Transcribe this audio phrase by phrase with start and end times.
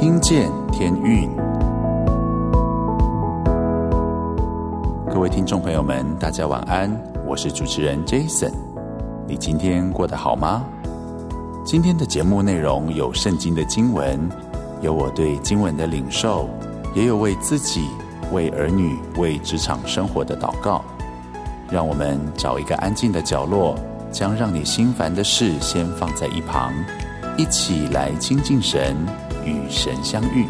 [0.00, 1.28] 听见天运，
[5.12, 6.90] 各位听众朋友们，大家晚安，
[7.26, 8.50] 我是主持人 Jason。
[9.28, 10.64] 你今天过得好吗？
[11.66, 14.18] 今天的节目内容有圣经的经文，
[14.80, 16.48] 有我对经文的领受，
[16.94, 17.86] 也有为自己、
[18.32, 20.82] 为儿女、为职场生活的祷告。
[21.70, 23.74] 让我们找一个安静的角落，
[24.10, 26.72] 将让你心烦的事先放在一旁，
[27.36, 28.96] 一起来亲近神，
[29.50, 30.46] 与神相遇。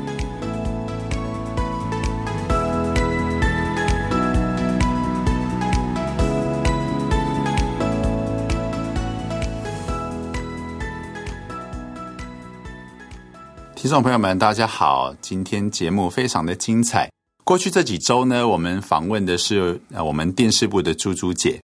[13.75, 17.11] 听众朋友们，大家好，今天节目非常的精彩。
[17.43, 21.59] 过去这几周呢，我们访问的是呃我们电视部的猪猪姐。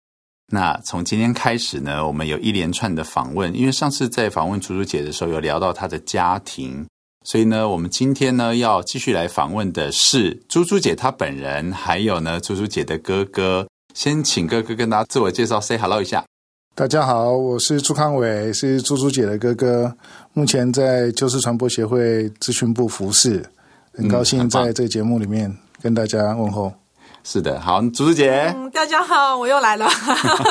[0.53, 6.87] 那从今天开始呢，我们有一连串的访问，因为上次在访问猪猪姐的时候，有聊到她的家庭，
[7.25, 13.67] 所以呢，我们今天呢要继续来访问的是猪猪姐她本人，还有呢猪猪姐的哥哥。
[13.95, 16.25] 先请哥哥跟大家自我介绍，say hello 一下。
[16.75, 19.97] 大家好，我是朱康伟，是猪猪姐的哥哥，
[20.35, 23.45] 目前在旧式传播协会咨询部服侍，
[23.95, 25.51] 很高兴在这个节目里面。
[25.51, 26.73] 嗯跟大家问候，
[27.27, 29.89] 是的，好，竹子姐，嗯，大家好，我又来了。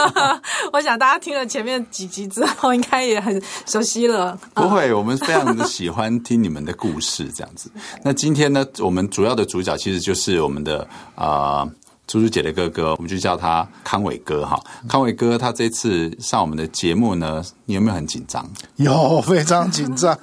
[0.73, 4.35] 我想大家听了前面几集之后，应该也很熟悉了。
[4.55, 7.69] 不会，我们非常的喜欢听你们的故事，这样子。
[8.03, 11.59] 那今天呢，我们主要的主角其实就是我们的啊。
[11.59, 11.71] 呃
[12.05, 14.61] 朱朱姐的哥哥，我们就叫他康伟哥哈。
[14.87, 18.47] 康伟哥，他这次上我们的节目呢，你有没有很紧张？
[18.75, 20.15] 有，非常紧张。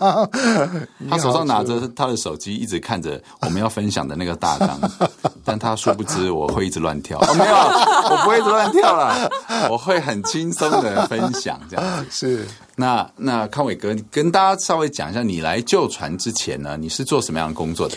[1.08, 4.78] 他手上拿着他的手机，一直看着我们要分享的那个大纲，
[5.44, 7.18] 但他殊不知我会一直乱跳。
[7.18, 9.30] 哦，没有，我不会一直乱跳了，
[9.70, 12.06] 我会很轻松的分享这样。
[12.10, 17.96] 是，那那康伟哥，你跟大家稍微讲一下，你来救船之前呢，你是做什么样的工作的？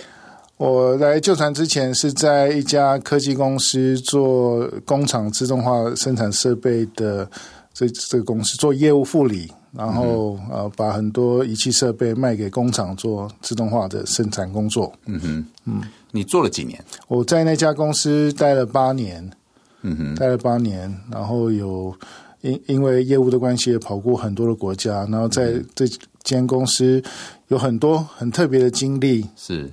[0.63, 7.29] 我来旧船之前是在一家科技公司做工厂自动化生产设备的
[7.73, 14.89] 这这个公司做业务护理，然后呃把很多仪器设备卖给工厂做自动化的生产工作。
[15.05, 16.81] 嗯哼，嗯，你做了几年？
[17.09, 19.29] 我在那家公司待了八年。
[19.81, 21.93] 嗯哼，待了八年，然后有
[22.39, 25.85] 因因为业务的关系也跑过很多的国家，然后在这
[26.23, 27.03] 间公司
[27.49, 29.27] 有很多很特别的经历。
[29.35, 29.69] 是。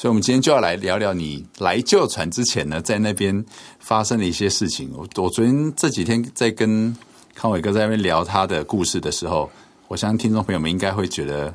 [0.00, 3.44] 所以，我们今天就要来聊聊你来救传之前呢，在那边
[3.80, 4.90] 发生的一些事情。
[4.94, 6.96] 我我昨天这几天在跟
[7.34, 9.50] 康伟哥在那边聊他的故事的时候，
[9.88, 11.54] 我相信听众朋友们应该会觉得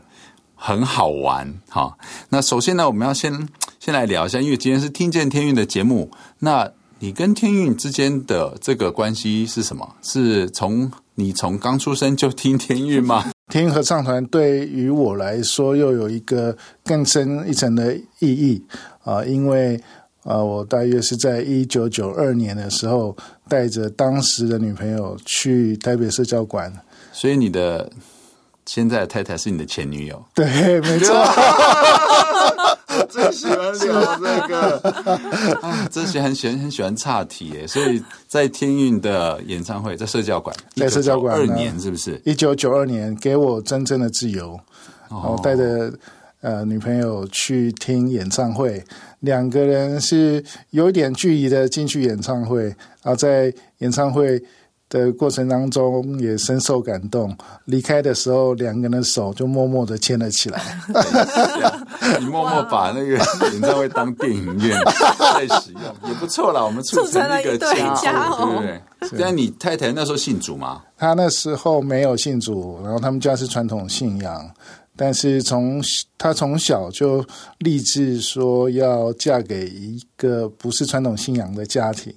[0.54, 1.52] 很好玩。
[1.70, 1.98] 哈，
[2.30, 6.12] 那首先呢，我们要先先来聊一下，因为今天是听见天运的节目。
[6.38, 9.96] 那你跟天运之间的这个关系是什么？
[10.04, 13.32] 是从你从刚出生就听天运吗？
[13.48, 18.64] 天韵合唱团对于我来说又有一个更深一层的意义
[19.04, 19.80] 啊，因为
[20.24, 23.16] 啊，我大约是在一九九二年的时候
[23.48, 26.74] 带着当时的女朋友去台北社交馆，
[27.12, 27.88] 所以你的
[28.66, 30.26] 现在的太太是你的前女友？
[30.34, 31.16] 对，没错。
[32.98, 34.78] 我 最喜欢聊这个。
[35.62, 42.22] 啊，这些很喜欢很喜欢岔题耶，所以在天运的演唱会，在社交馆，在社交馆二年是不是？
[42.26, 44.60] 一九九二年给我真正的自由，
[45.10, 45.94] 然后带着
[46.42, 48.84] 呃女朋友去听演唱会，
[49.22, 54.42] 两个人是有点距离的进去演唱会，然后在演唱会。
[54.90, 57.36] 的过程当中也深受感动，
[57.66, 60.62] 离开的时候两个人的手就默默的牵了起来。
[62.20, 63.18] 你默默把那个
[63.52, 64.80] 演唱会当电影院
[65.36, 66.64] 在使用，也不错啦。
[66.64, 69.20] 我们促成一个家，对不对？
[69.20, 70.82] 但你太太那时候信主吗？
[70.98, 74.50] 她那时候没有信主，然后他们家是传统信仰，
[74.96, 75.82] 但是从
[76.18, 77.26] 她从小就
[77.60, 82.14] 立志说要嫁给一个不是传统信仰的家庭。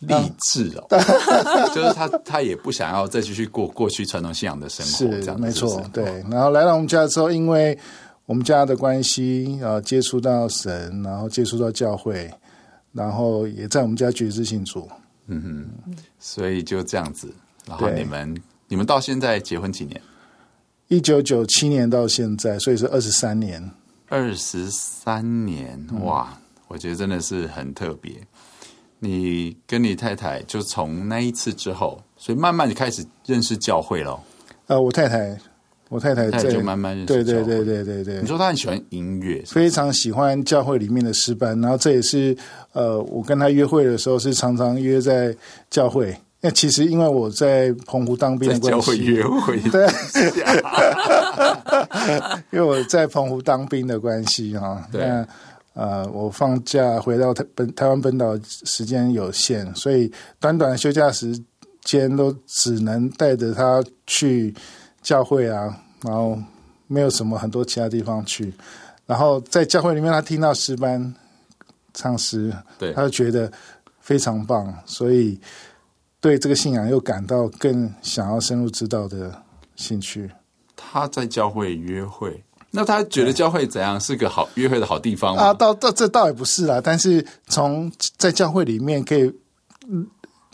[0.00, 0.86] 励志哦，
[1.74, 6.04] 就是他，他也不想要再继续过过去传统信仰的生活，这样没错，对。
[6.30, 7.78] 然后来到我们家之后，因为
[8.26, 12.32] 我们家的关系，然后接触到神，然后接触到教会，
[12.92, 14.88] 然后也在我们家决志信主，
[15.26, 17.32] 嗯哼，所以就这样子。
[17.66, 18.34] 然后你们，
[18.68, 20.00] 你们到现在结婚几年？
[20.88, 23.70] 一九九七年到现在，所以是二十三年。
[24.08, 26.36] 二十三年，哇，
[26.66, 28.12] 我觉得真的是很特别。
[29.00, 34.18] 你跟你太太就从那一次之后，所以慢慢就开始认识教会了。
[34.66, 35.36] 呃，我太太，
[35.88, 37.12] 我太太在就慢慢认识。
[37.12, 38.20] 对对对对对对。
[38.20, 39.42] 你说她很喜欢音乐？
[39.46, 42.36] 非常喜欢教会里面的诗班，然后这也是
[42.72, 45.34] 呃，我跟她约会的时候是常常约在
[45.70, 49.86] 教会那其实因为我在澎湖当兵的关系，教会约会，对，
[52.50, 55.28] 因为我在澎湖当兵的关系哈，对，那
[55.74, 61.38] 呃，我放假回到台本台湾本岛时间有限，所以短短的休假时
[61.82, 64.54] 间都只能带着他去
[65.02, 66.38] 教会啊，然后
[66.86, 68.52] 没有什么很多其他地方去，
[69.06, 71.14] 然后在教会里面他听到诗班
[71.94, 73.50] 唱诗，对，他就觉得
[74.00, 75.40] 非常棒，所以。
[76.22, 79.42] 对这个信仰又感到更想要深入知道的
[79.74, 80.30] 兴趣。
[80.76, 85.42] 他在教会约会，那他觉得教会怎样是个好约会的好地方吗？
[85.42, 86.80] 啊，倒倒这倒也不是啦。
[86.82, 89.32] 但是从在教会里面可以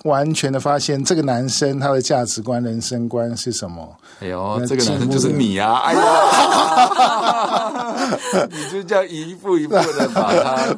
[0.05, 3.97] 完全的发现，这个男生他的价值观、人生观是什么？
[4.21, 5.75] 哎呦，这个男生就是你啊！
[5.85, 6.01] 哎呦，
[8.51, 10.75] 你就这样一步一步的把他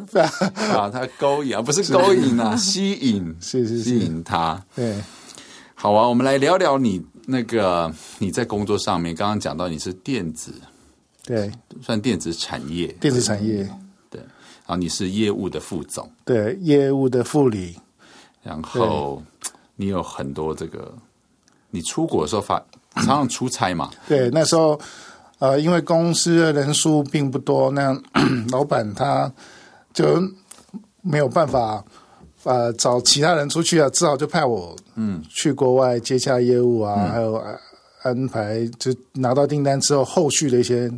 [0.73, 4.61] 把他勾引啊，不是勾引啊，吸引，是是是吸引他。
[4.75, 4.97] 对，
[5.75, 10.53] 好啊，我们来聊聊你那个你在工作上面，刚刚讲到你是电子，
[11.29, 11.53] 对，
[11.83, 13.69] 算电子产业，电子产业，
[14.11, 14.21] 对，
[14.67, 17.77] 然后你是业务的副总，对，业务的副理，
[18.43, 19.23] 然后
[19.77, 20.93] 你有很多这个，
[21.71, 22.61] 你出国的时候发。
[22.95, 23.91] 常常出差嘛？
[24.09, 24.81] 对，那时候
[25.39, 27.97] 呃，因为公司的人数并不多，那
[28.51, 29.33] 老板他
[29.95, 30.21] 就
[31.01, 31.85] 没有办法
[32.43, 37.41] 呃找其他人出去啊，只好就派我嗯去国外接洽业务啊，嗯、还有
[38.03, 40.91] 安排就拿到订单之后后续的一些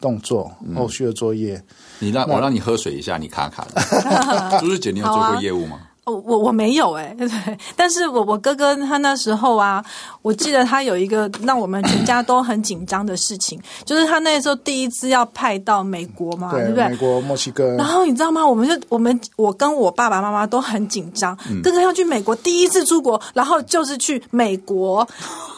[0.00, 1.62] 动作，嗯、后续的作业。
[1.98, 3.80] 你让我让你喝水一下，你卡卡的。
[4.60, 5.87] 朱朱姐，你有做过业务吗？
[6.08, 9.84] 我我没有哎、欸， 对，但是我我哥哥他那时候啊，
[10.22, 16.88] 我记得他有一个让我们全家都很紧张的事情，就是他那时候第一次要派到美国嘛，对，对不对？
[16.88, 17.74] 美国、墨西哥。
[17.76, 18.46] 然后你知道吗？
[18.46, 25.06] 我们就我们我跟我爸爸妈妈都很紧张，嗯、哥哥要去美国，第一次出国，然后就是去美国，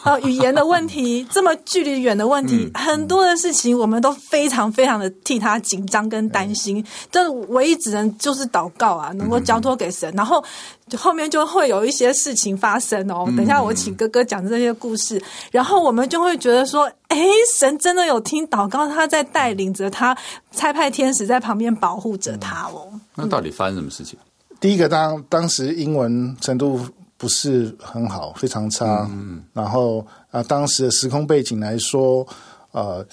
[0.03, 10.40] 呃，语言的问题，这么距离远的问题，嗯、很多的事情，我们都非常非常的替他紧张跟担心，但唯一只能就是祷告啊，能够交托给神，然后。
[10.87, 13.25] 就后面就会有一些事情发生哦。
[13.37, 17.17] 等一下我请哥哥讲这些故事，嗯、然后我们就会觉得说，哎，
[17.55, 20.17] 神真的有听祷告，他在带领着他，
[20.51, 22.87] 差派天使在旁边保护着他哦。
[22.91, 24.19] 嗯、那到底发生什么事情？
[24.59, 26.79] 第一个当当时英文程度
[27.17, 29.07] 不是很好，非常差。
[29.09, 29.99] 嗯，然后
[30.29, 32.27] 啊、呃，当时的时空背景来说，
[32.71, 33.05] 呃，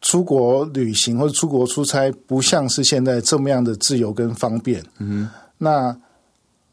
[0.00, 4.82] 出国旅行或者出国出差，不像是现在这么样的自由跟方便。
[4.98, 5.28] 嗯，
[5.58, 5.94] 那。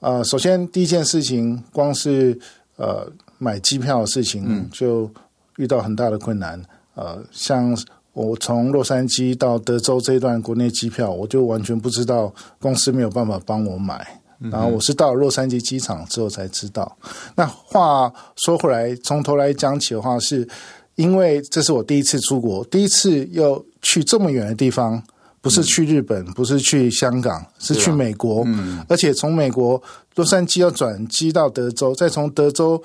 [0.06, 2.40] 呃，首先第一件事情，光是
[2.76, 5.10] 呃买机票的事情就
[5.58, 6.60] 遇到很大的困难。
[6.94, 7.76] 嗯、呃，像
[8.14, 14.22] 我从洛杉矶到德州这一段国内机票，我就完全不知道，公司没有办法帮我买。
[14.52, 16.96] 然后我是到了洛杉矶机场之后才知道。
[17.34, 20.48] 那话说回来，从头来讲起的话，是
[20.94, 25.02] 因为这是我第一次出国，第一次要去这么远的地方。
[25.46, 28.42] 不是去日本，不是去香港，是去美国。
[28.48, 29.80] 嗯，而且从美国
[30.16, 32.82] 洛杉矶要转机到德州，再从德州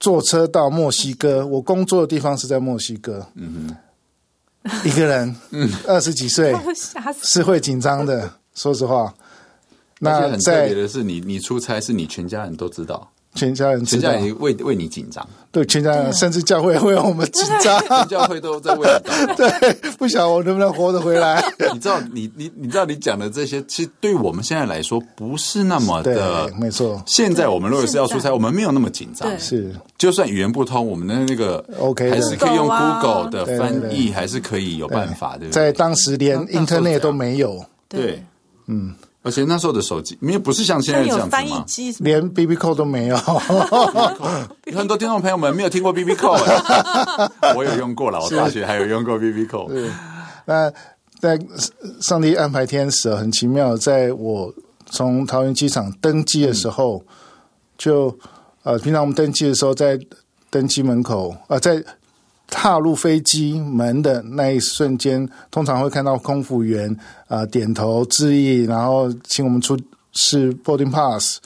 [0.00, 1.46] 坐车到墨西哥。
[1.46, 3.24] 我工作的地方是在墨西哥。
[3.36, 3.76] 嗯
[4.64, 6.52] 哼，一个人，嗯，二十几岁，
[7.22, 8.28] 是会紧张的。
[8.56, 9.14] 说实话，
[10.00, 13.08] 那很特别的是，你你出差是你全家人都知道。
[13.34, 21.42] 全家人，全家人为为你紧张，对，全家人甚至教会 会让我们紧张，全教会都在为你，对，不晓得我能不能活着回来。
[21.72, 27.02] 你知道，你你你知道，你讲的这些，其实对我们现在来说不是那么的，没错。
[27.06, 35.62] 现在我们如果是要出差，我们没有那么紧张，是，就算语言不通，我们的那个 OK，还是可以用 Google 的翻译，还是可以有办法，对不对？
[35.62, 38.22] 在当时连 Internet 都没有，对，
[38.66, 38.94] 嗯。
[39.22, 41.64] 而且那时候的手机，没有不是像现在这样子吗？
[42.00, 43.16] 连 BB Call 都没有。
[43.16, 46.40] 很多听众朋友们没有听过 BB Call，
[47.56, 49.70] 我有用过了，我大学还有用过 BB Call。
[50.44, 50.72] 那
[51.20, 51.38] 在
[52.00, 54.52] 上帝安排天使很奇妙，在我
[54.86, 57.14] 从桃园机场登机的时候，嗯、
[57.78, 58.18] 就
[58.64, 59.98] 呃，平常我们登机的时候，在
[60.50, 61.84] 登机门口啊、呃，在。
[62.52, 66.88] 踏入飞机门的那一瞬间，通常会看到空服员
[67.26, 69.76] 啊、呃、点头致意，然后请我们出
[70.12, 71.38] 示 boarding pass，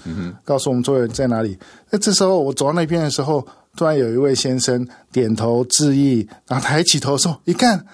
[0.44, 1.56] 告诉我们座位在哪里。
[1.90, 3.46] 那这时候我走到那边的时候，
[3.76, 7.86] 突然有一位先生点头致意，然后抬起头说：“一看，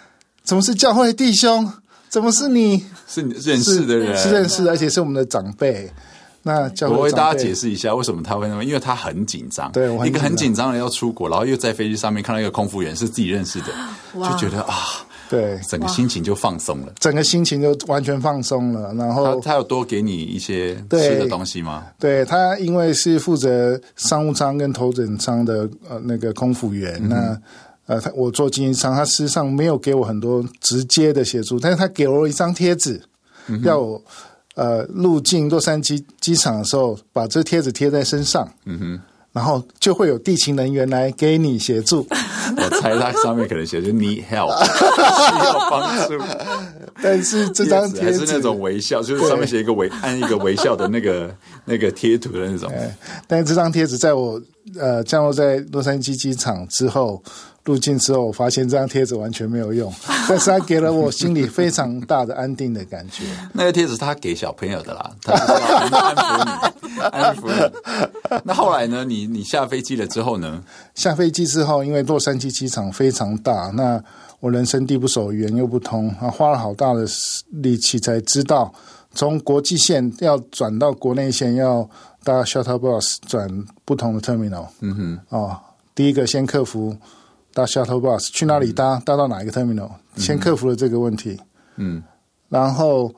[0.43, 1.71] 怎么是教会弟兄？
[2.09, 2.83] 怎么是你？
[3.07, 5.89] 是你认识的人，是，是认识的，而且是我们的长辈。”
[6.45, 8.65] 那我为大家解释一下，为什么他会那么？
[8.65, 9.71] 因为他很紧张。
[9.71, 13.69] 对，一个很紧张的人要出国，然后又在飞机上面看到一个空服员是自己认识的，
[14.13, 14.75] 就觉得啊，
[15.31, 18.93] 对，整个心情就放松了，整个心情就完全放松了。
[18.95, 21.85] 然后他他有多给你一些吃的东西吗？
[21.99, 27.41] 对，他因为是负责商务舱跟头等舱的呃那个空服员，嗯、那
[27.87, 33.01] 呃他我做经营商，他事实上没有给我很多直接的协助，但是他给了我一张贴纸，
[33.47, 34.03] 嗯、要我
[34.55, 38.49] 呃入境洛杉矶机场的时候把这贴纸贴在身上。
[38.65, 39.01] 嗯哼。
[39.33, 42.07] 然后就会有地勤人员来给你协助。
[42.55, 46.23] 我猜他上面可能写着 need help， 需要帮助。
[47.03, 52.71] 但是这张贴纸还是那种微笑，就是上面写一个微按一个微笑的那个 那个贴图的那种。
[53.27, 54.39] 但是这张贴纸在我
[54.79, 57.23] 呃降落在洛杉矶机场之后。
[57.65, 59.93] 入境之后，我发现这张贴纸完全没有用，
[60.29, 63.25] 但是它给了我心里非常大的安定的感觉。
[63.53, 65.53] 那个贴纸他给小朋友的啦，他是
[65.95, 68.41] 安抚你，安抚你。
[68.45, 69.05] 那后来呢？
[69.05, 70.63] 你你下飞机了之后呢？
[70.97, 74.03] 下飞机之后，因为洛杉矶机场非常大，那
[74.41, 77.07] 我人生地不熟，语言又不通，啊，花了好大的
[77.51, 78.75] 力气才知道，
[79.15, 81.89] 从国际线要转到国内线，要
[82.25, 83.49] 搭 shuttle bus 转
[83.85, 84.67] 不同的 terminal。
[84.81, 85.57] 嗯哼，哦，
[85.95, 86.97] 第一个先克服。
[87.55, 89.01] 搭 shuttle bus 去哪里搭？
[89.05, 89.91] 搭到哪一个 terminal？
[90.17, 91.39] 先克服了这个问题。
[91.77, 92.03] 嗯，
[92.49, 93.15] 然后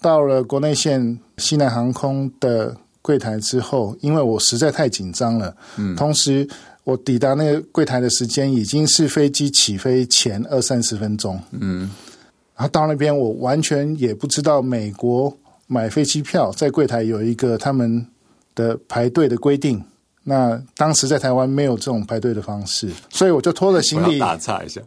[0.00, 5.54] 到了国内线西南航空的柜台之后，因为我实在太紧张了。
[5.76, 6.48] 嗯，同时
[6.84, 11.40] 我抵达那个柜台的时间已经是飞机起飞前二三十分钟。
[11.50, 11.90] 嗯，
[12.56, 15.36] 然后到那边我完全也不知道美国
[15.66, 18.06] 买飞机票在柜台有一个他们
[18.54, 19.82] 的排队的规定。
[20.24, 24.18] 那当时在台湾没有这种排队的方式，所以我就拖了行李。
[24.20, 24.80] 打岔一下，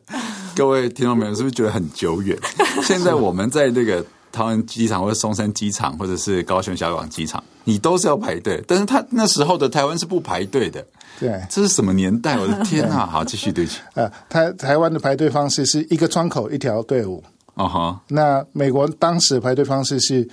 [0.55, 2.37] 各位听众朋友，是不是觉得很久远？
[2.83, 8.63] 现在我们在那个桃园机场或者松山机场，或者是高雄小港机场，你都是要排队。
[8.65, 10.85] 但是他那时候的台湾是不排队的。
[11.19, 12.37] 对，这是什么年代？
[12.39, 13.05] 我的天啊！
[13.11, 13.79] 好，继续对不起。
[13.95, 17.21] 呃，台台湾的排队方式是一个窗口一条队伍。
[17.55, 18.01] 哦哈。
[18.07, 20.25] 那美国当时排队方式是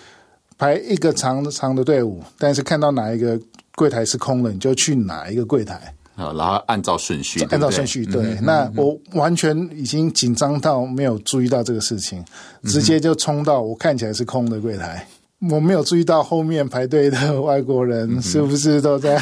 [0.58, 3.36] 排一个长长的队伍，但是看到哪一个。
[3.74, 6.32] 柜台是空的，你就去哪一个柜台啊？
[6.36, 8.04] 然后按照顺序，按照顺序。
[8.04, 12.22] 对，那我完全已经紧张到没有注意到这个事情，
[12.62, 15.06] 嗯、直接就冲到我看起来是空的柜台。
[15.50, 19.18] 我没有注意到后面排队的外国人是不是都在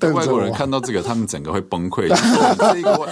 [0.00, 0.14] 等着我。
[0.14, 2.08] 外国人看到这个，他们整个会崩溃。
[2.08, 3.08] 这 个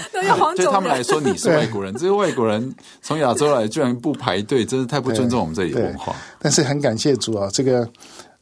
[0.57, 6.17] 对他们来说，你是外国人，这个外国人从亚洲来，居然不排队，真是太不尊重我们这里的文化。
[6.39, 7.87] 但是很感谢主啊，这个。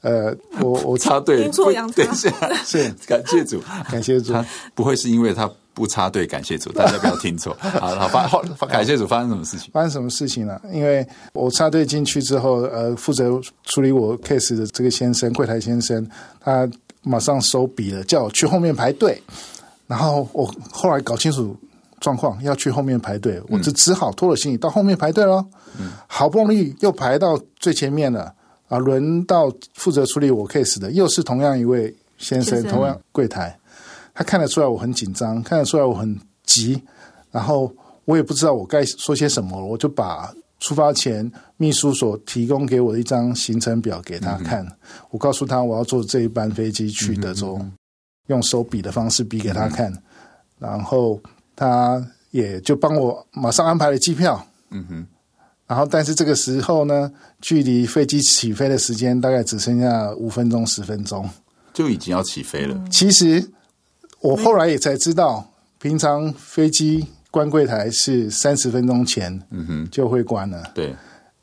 [0.05, 2.31] 呃，我我 插队，阴错阳差，等一下，
[2.63, 4.45] 是 感谢主，感谢主，他
[4.75, 7.57] 不会是因为他不插队，感谢主， 大家不要听错。
[7.59, 9.71] 好，好，发好感谢主，发生什么事情？
[9.73, 10.61] 发生什么事情了？
[10.71, 16.07] 因为我插队进去之后，呃，负责处理我 case 的这个先生，柜台先生，
[16.39, 16.69] 他
[17.03, 19.21] 马上收笔了，叫我去后面排队。
[19.87, 21.57] 然后我后来搞清楚
[21.99, 25.45] 状况，要去后面排队，我就只好拖了行李到后面排队了。
[25.79, 28.33] 嗯，好不容易又排到最前面了。
[28.75, 33.57] 啊，轮到负责处理我 case 的，又是同样一位先生，同样柜台，
[34.13, 36.83] 他看得出来我很紧张，看得出来我很急，
[37.31, 37.73] 然后
[38.05, 44.73] 我也不知道我该说些什么，我就把出发前秘书所提供给我的一张行程表给他看，嗯、
[45.11, 47.73] 我告诉他我要坐这一班飞机去德州，嗯、
[48.27, 50.03] 用手比的方式比给他看，嗯、
[50.59, 51.21] 然后
[51.55, 54.45] 他也就帮我马上安排了机票。
[54.71, 55.07] 嗯哼。
[55.67, 61.29] 然后，但是这个时候呢，距离飞机起飞的时间大概只剩下五分钟、十分钟，
[61.73, 62.79] 就已经要起飞了。
[62.91, 63.51] 其实
[64.21, 70.63] 我后来也才知道，平常飞机关柜台是三十分钟前，嗯哼，就会关了。
[70.75, 70.95] 对，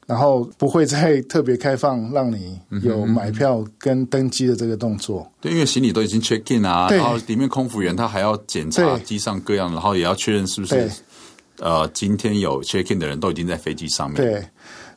[0.06, 5.28] 然后不会再特别开放让你有买票跟登机的这个动作。
[5.42, 10.90] 对，因为行李都已经 check in 啊，然后里面空服员他还要检查机上各样，然后也要确认是不是。
[11.62, 14.16] 呃，今天有 check in 的人都已经在飞机上面。
[14.16, 14.44] 对，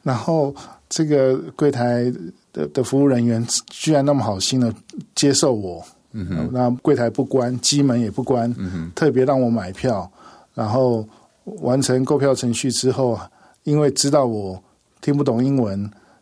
[0.03, 0.55] 然后
[0.89, 2.11] 这个柜台
[2.55, 4.75] 的的服务人员居然那么好心的
[5.15, 10.11] 接受我，嗯哼，那柜台不关，机门也不关，嗯哼，特别让我买票，
[10.55, 11.07] 然后
[11.45, 13.21] 完成购票程序之后，
[13.65, 14.59] 因为知道我
[15.03, 15.79] 听不懂英文，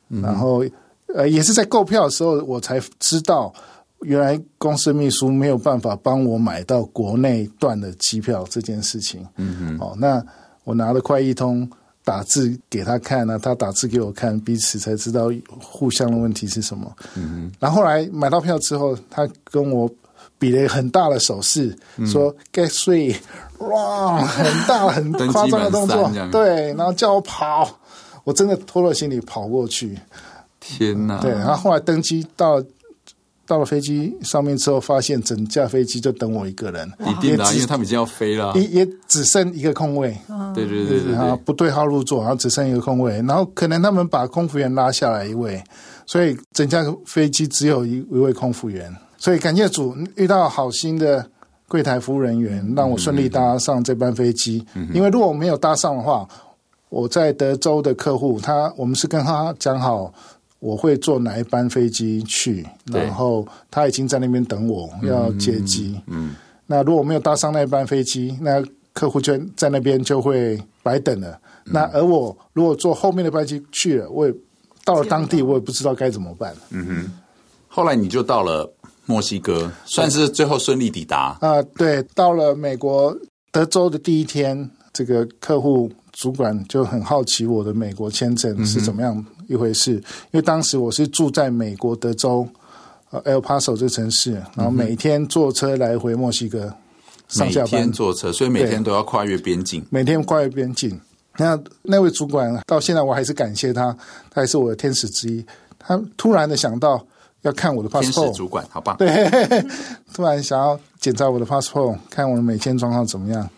[0.08, 0.64] 嗯，然后
[1.14, 3.54] 呃，也是在购票的时候我才知道。
[4.04, 9.26] 原来公司秘书没有办法帮我买到国内段的机票这件事情。
[9.37, 10.25] 嗯哼，哦，那
[10.64, 11.68] 我拿了快一通
[12.04, 15.30] 打字给他看呢，他打字给我看，彼此才知道
[15.61, 16.92] 互相的问题是什么。
[17.14, 19.90] 嗯哼，然后后来买到票之后，他跟我
[20.38, 23.16] 比了很大的手势，嗯、说 “get three”，
[23.59, 27.68] 哇，很大很夸张的动作， 对，然后叫我跑，
[28.25, 29.99] 我真的拖了行李跑过去。
[30.59, 31.21] 天哪！
[31.21, 32.62] 对，然后后来登机到。
[33.44, 40.16] 到了飞机上面之后，发现整架飞机就等我一个人，一定的，因为他们已经要飞了，也也只剩一个空位。
[40.54, 45.62] 对对对对，啊，不对号入座，然后只剩一个空位，然后可能他们把空服员拉下来一位，
[46.06, 48.94] 所以整架飞机只有一一位空服员。
[49.18, 51.26] 所以感谢主，遇到好心的
[51.66, 54.64] 柜台服务人员，让我顺利搭上这班飞机。
[54.75, 56.26] 嗯、因为如果我没有搭上的话，
[56.88, 60.14] 我在德州的客户，他我们是跟他讲好。
[60.62, 66.00] 我会坐哪一班飞机去，然后他已经在那边等我要接机。
[66.07, 71.33] 嗯，嗯，那如果没有搭上那一班飞机，那客户就在那边就会白等了。
[71.64, 74.33] 嗯、那而我如果坐后面的班机去了，我也
[74.85, 76.54] 到了当地，我也不知道该怎么办。
[76.71, 77.12] 嗯哼。
[77.66, 78.73] 后来你就到了
[79.07, 81.37] 墨西哥，算是最后顺利抵达。
[81.40, 83.16] 啊、呃，对，到了美国
[83.50, 89.26] 德州的第一天，这个客户主管就很好奇我的美国签证是怎么样。
[89.42, 92.46] 嗯一回事，因为当时我是住在美国德州
[93.11, 96.72] 呃 El Paso 这个城市，然后每天坐车来回墨西哥
[97.28, 97.72] 上下班。
[97.72, 99.84] 每天坐车，所以每天都要跨越边境。
[99.90, 100.99] 每天跨越边境。
[101.38, 103.90] 那那位主管到现在我还是感谢他，
[104.30, 105.44] 他还是我的天使之一。
[105.78, 107.02] 他突然的想到
[107.40, 108.96] 要看我的 passport，主管好棒。
[108.99, 109.08] 对，
[110.12, 113.49] 突然想要检查我的 passport，看我的每天状况怎么样。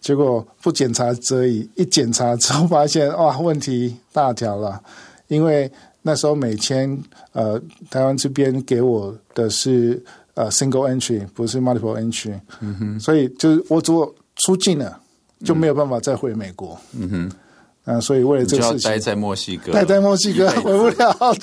[0.00, 4.80] 结果不检查则已，一检查之后发现哇，问题大条了。
[5.28, 5.70] 因为
[6.02, 6.98] 那时候美签，
[7.32, 10.02] 呃，台湾这边给我的是
[10.34, 14.98] 呃 single entry，不是 multiple entry，嗯哼，所以就是我如果出境了，
[15.44, 21.36] 就没有办法再回美国，嗯哼，啊，所以为了这个事情，就要待在墨西哥，待在墨西哥回不了，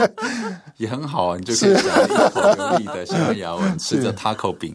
[0.78, 4.74] 也很好啊，你就可以讲一口流利的西班牙文，吃着 taco 饼，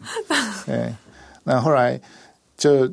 [0.66, 0.94] 对，
[1.42, 2.00] 那后来
[2.56, 2.86] 就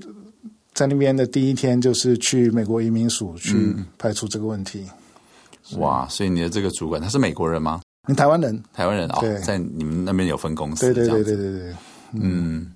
[0.74, 4.88] 在那边的第一天，就是去美国移民署去排除这个问题。
[5.78, 7.82] 哇，所以你的这个主管他是美国人吗？
[8.08, 11.76] 你台湾人，台湾人哦，在你们那边有分公司，对对对对对对，
[12.14, 12.72] 嗯。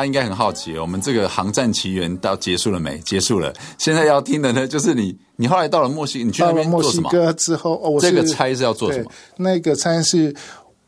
[0.00, 2.98] 家应该很好奇，我们这个航站奇缘到结束了没？
[3.00, 3.52] 结束了。
[3.78, 7.02] 现在要听的呢，就是你，你后来到了墨西，你去那边做什么？
[7.02, 9.10] 墨西哥之后，哦，我这个差是要做什么？
[9.36, 10.34] 那个差是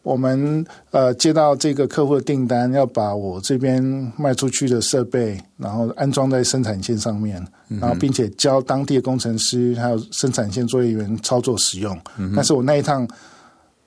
[0.03, 3.83] 我们呃接到这个客户的订单，要把我这边
[4.17, 11.97] 卖出去的设备，然后安装在生产线上面，然后并且教当地的工程师还有生产线作业员操作使用。
[12.17, 13.07] 那、嗯、是我那一趟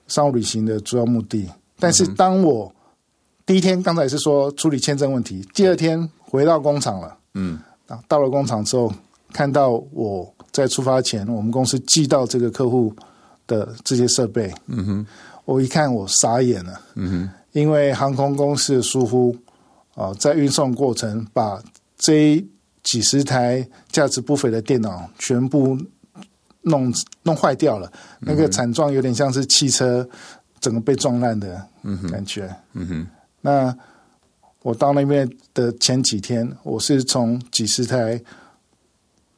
[0.08, 1.50] 商务旅行的主要目的。
[1.78, 2.74] 但是当我
[3.46, 7.16] 第一天刚才是说处理签证问题，第二天回到工厂了。
[7.36, 8.92] 嗯，啊，到了工厂之后，
[9.32, 12.92] 看到我在出发前，我们公司寄到这个客户
[13.46, 14.52] 的这些设备。
[14.66, 15.08] 嗯哼，
[15.46, 16.82] 我一看我傻眼了。
[16.96, 19.36] 嗯哼，因为航空公司的疏忽
[19.94, 21.62] 啊，在运送过程把
[22.00, 22.44] 这
[22.82, 25.78] 几十台价值不菲的电脑全部
[26.62, 27.92] 弄弄坏掉了。
[28.22, 30.08] 嗯、那个惨状有点像是汽车
[30.60, 31.64] 整个被撞烂的
[32.10, 32.48] 感觉。
[32.74, 32.88] 嗯哼。
[32.88, 33.08] 嗯哼
[33.46, 33.72] 那
[34.64, 38.20] 我到那边的前几天，我是从几十台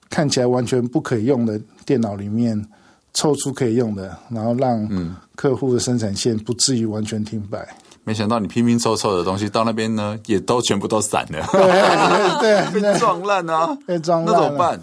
[0.09, 2.65] 看起来完全不可以用的电脑里面
[3.13, 7.67] 抽出可以用的，然后让客户的生产线不至于完全停摆。
[8.05, 14.81] 没想到你拼拼凑凑的东西到那边呢，也都全部都散了，对，对， 被撞烂啊，被撞烂，那怎么办？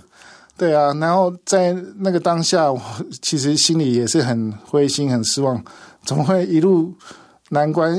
[0.59, 2.79] 对啊，然后在那个当下，我
[3.23, 5.65] 其实心里也是很灰心、很失望，
[6.05, 6.93] 怎么会一路
[7.49, 7.99] 难关？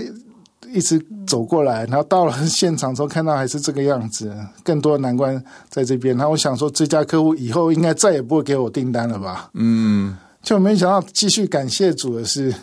[0.76, 6.16] 一直走过来，然后到了现场之后，看到还是这个样子，更多的难关在这边。
[6.18, 9.50] 然后我想说，这家客户以后应该再也不会给我订单了吧？
[9.54, 12.54] 嗯，就没想到继续感谢主的是，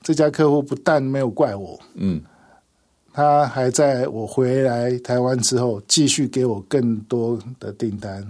[0.00, 2.22] 这家客户不但没有怪我，嗯，
[3.12, 8.24] 他还在我回来台湾之后，继续给我更多的订单。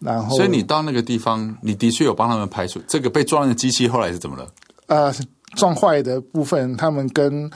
[0.00, 4.48] 然后，所以你到那个地方，你的确有帮他们排除这个被撞的机器，后来是怎么了？
[4.88, 5.14] 呃，
[5.54, 7.48] 撞坏的部分，他们跟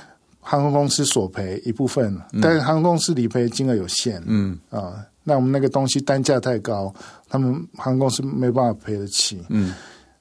[0.48, 4.22] 航空公司索赔一部分，但是航空公司理赔金额有限。
[4.26, 6.94] 嗯啊，那我们那个东西单价太高，
[7.28, 9.42] 他们航空公司没办法赔得起。
[9.48, 9.74] 嗯，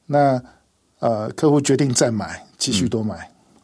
[0.08, 0.42] 那
[0.98, 3.18] 呃，客户决定再买，继续多买。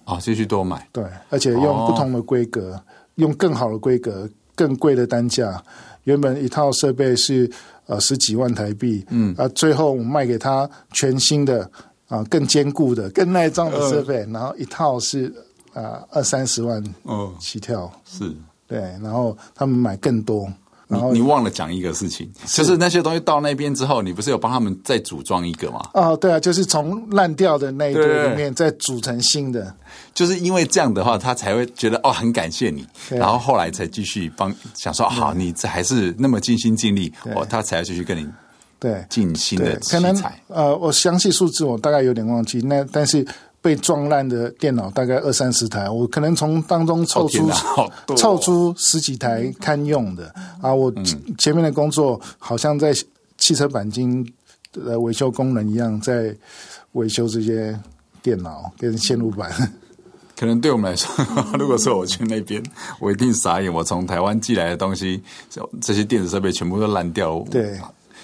[0.03, 0.87] 啊、嗯，继续多买。
[0.91, 2.83] 对，而且用不同的规格，哦、
[3.15, 5.59] 用更好的规格，更贵的单价。
[6.03, 7.49] 原本一套设备是
[7.87, 11.67] 呃十几万台币，嗯啊，最后我们卖给他全新的
[12.07, 15.33] 啊，更坚固的、更耐脏的设备，呃、然后一套是。
[15.73, 18.35] 啊，二三十万哦，起跳、哦、是，
[18.67, 20.51] 对，然后他们买更多，
[20.87, 25.81] 然后你，你忘了讲一个事情，就是那些东西到那边之后，你不是有帮他们再组装一个吗？
[25.93, 29.73] 哦，对啊，就是从烂掉的那一堆里面再组成新的，
[30.13, 38.27] 就是因为这样的话，他才会觉得哦，很感谢你，然后后来才继续帮，想说好，你这还是那么尽心尽力，哦，他才要继续跟你
[38.77, 40.41] 对尽心的器材。
[40.47, 43.25] 呃，我详细数字我大概有点忘记，那但是。
[43.61, 47.47] 被撞烂的电脑大概二三十台，我可能从当中凑出
[48.17, 50.73] 凑出十几台堪用的啊。
[50.73, 50.91] 我
[51.37, 52.91] 前面的工作好像在
[53.37, 54.25] 汽车钣金
[54.83, 56.35] 呃维修工人一样，在
[56.93, 57.79] 维修这些
[58.23, 59.51] 电脑跟线路板。
[60.35, 61.09] 可能对我们来说，
[61.59, 62.63] 如果说我去那边，
[62.99, 63.71] 我一定傻眼。
[63.71, 65.21] 我从台湾寄来的东西，
[65.79, 67.39] 这些电子设备全部都烂掉。
[67.51, 67.79] 对。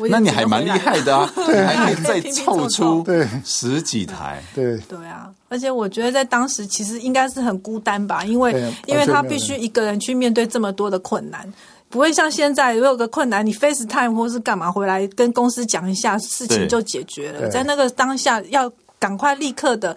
[0.09, 3.27] 那你还蛮厉害的啊， 对，还可以再凑出对。
[3.43, 4.77] 十几台，对。
[4.87, 8.51] 对啊，而且我觉得在当时其实应该是很孤单吧，因为
[8.85, 11.51] 因为他必须一个人去面对这么多的困难，
[11.89, 19.95] 不会像现在如果有个困难你 FaceTime 或是干嘛回来跟公司讲一下事情就解决了，在那个当下要赶快立刻的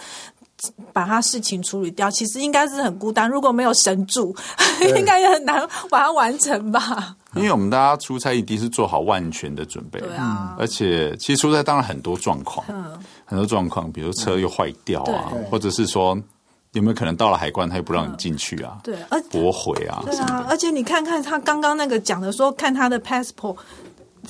[0.93, 4.35] 把他事情处理掉，其实应该是很孤单，如果没有神助，
[4.97, 7.17] 应该也很难把它完成吧。
[7.37, 16.19] 因为我们大家出差一定是做好万全的准备，对啊，而且其实出差当然很多状况，嗯、很多状况，比如车又坏掉啊，或者是说
[16.73, 18.79] 有没有可能到了海关他又不让你进去啊？
[18.83, 23.57] 对，而驳回啊，对啊，而且你看看他刚刚那个讲的说，看他的 passport。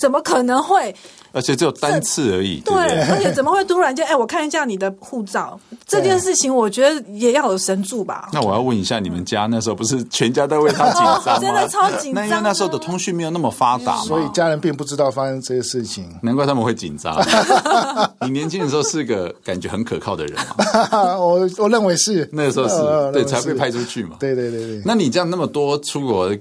[0.01, 0.95] 怎么可能会？
[1.33, 2.59] 而且只有单次而已。
[2.65, 2.75] 对，
[3.09, 4.05] 而且怎么会突然间？
[4.05, 8.31] 哎，我看一下你的护照，这件事情，我觉得也要有神助吧。
[8.35, 11.39] 那我要问一下，你们家那时候不是全家都为他紧张吗？
[11.39, 12.15] 真的超紧张。
[12.15, 16.09] 那因为那时候的通讯没有那么发达嘛，所以家人并不知道发生这些事情。
[16.23, 17.15] 难怪他们会紧张。
[18.27, 21.17] 你年轻的时候是个感觉很可靠的人嘛？
[21.21, 22.29] 我我认为是。
[22.33, 24.17] 那个时候是对才被派出去嘛？
[24.19, 24.83] 对对对对。
[24.85, 26.35] 那你这样那么多出国？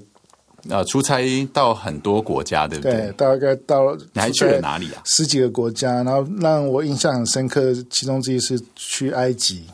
[0.68, 2.92] 呃，出差到很多国家，对不对？
[2.92, 3.96] 对，大概到了。
[4.12, 5.00] 你还去了哪里啊？
[5.04, 9.64] 十几个国家，然后让我印象很深刻，其中之一是去埃及。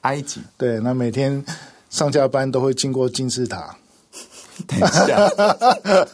[0.00, 0.40] 埃及。
[0.56, 1.42] 对，那每天
[1.90, 3.76] 上下班都会经过金字塔。
[4.66, 5.28] 等一下，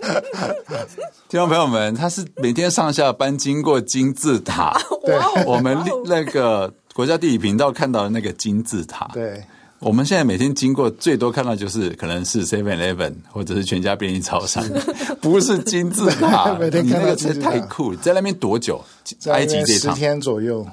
[1.29, 4.79] 听众朋友们，他是每天上下班经过金字塔。
[5.05, 9.11] 对，我们那个国家地理频道看到的那个金字塔。
[9.12, 9.43] 对。
[9.81, 14.64] 我们现在每天经过最多看到就是可能是 Seven Eleven 或者是全家便利超商，
[15.23, 16.55] 不是金字塔。
[16.59, 18.81] 每天看到金字塔太酷，在那边多久？
[19.27, 20.67] 埃及这十天左右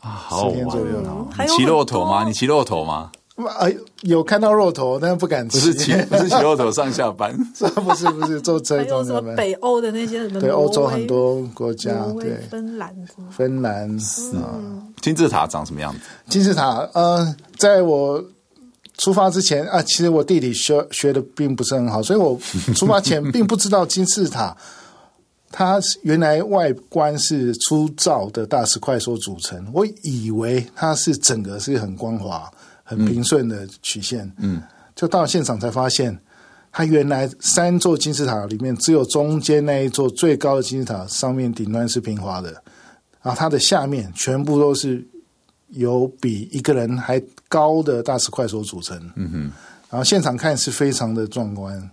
[0.00, 1.28] 啊，好，十天左右。
[1.38, 2.24] 你骑骆驼吗？
[2.24, 3.10] 你骑骆驼吗？
[3.36, 3.68] 啊，
[4.00, 5.60] 有看到骆驼，但是不敢骑。
[5.60, 7.32] 不是骑， 不是骑骆驼上下班，
[7.76, 8.78] 不是不是坐车。
[8.78, 10.40] 还有什么北欧的那些什么？
[10.40, 12.92] 对，欧洲很多国家，对，芬兰，
[13.30, 14.58] 芬兰是啊。
[15.00, 16.00] 金字塔长什么样子？
[16.28, 18.20] 金字塔，呃，在我
[18.98, 22.38] 出发之前啊，其实我地理学学的并不是很好，所以我
[22.76, 24.54] 出发前并不知道金字塔，
[25.50, 32.50] 它原来外观是粗糙的大石块所组成，我以为它是整个是很光滑。
[32.90, 34.62] 很平顺的曲线，嗯，嗯，
[34.96, 36.18] 就到现场才发现，
[36.72, 42.50] 它原来三座金字塔里面，只有中间那一座最高的金字塔上面顶端是平滑的，
[43.20, 45.06] 然后它的下面全部都是
[45.68, 49.40] 有比一个人还高的大石块所组成，嗯哼，
[49.90, 51.90] 然后现场看是非常的壮观。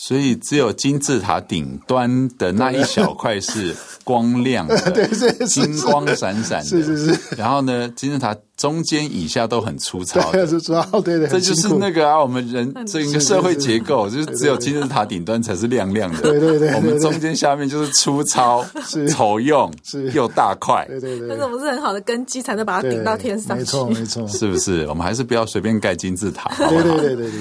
[0.00, 5.08] 所以只有金字塔顶端的那一小块是光亮的，
[5.44, 7.34] 金光闪闪的，是是是。
[7.36, 11.26] 然后呢，金字塔中间以下都很粗糙，对，粗糙，对对。
[11.26, 16.72] 这就是那个啊，我们人这一个社会结构，就是只有金字塔顶端才是亮亮的，对对对。
[16.76, 18.64] 我们中间下面就是粗糙、
[19.08, 21.28] 丑用，是又大块，对对对。
[21.28, 24.86] 但是我们是很好的根基，才能把它顶到天上去，没错没错，是不是？
[24.86, 27.40] 我们还是不要随便盖金字塔，对对对对对。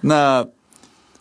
[0.00, 0.42] 那。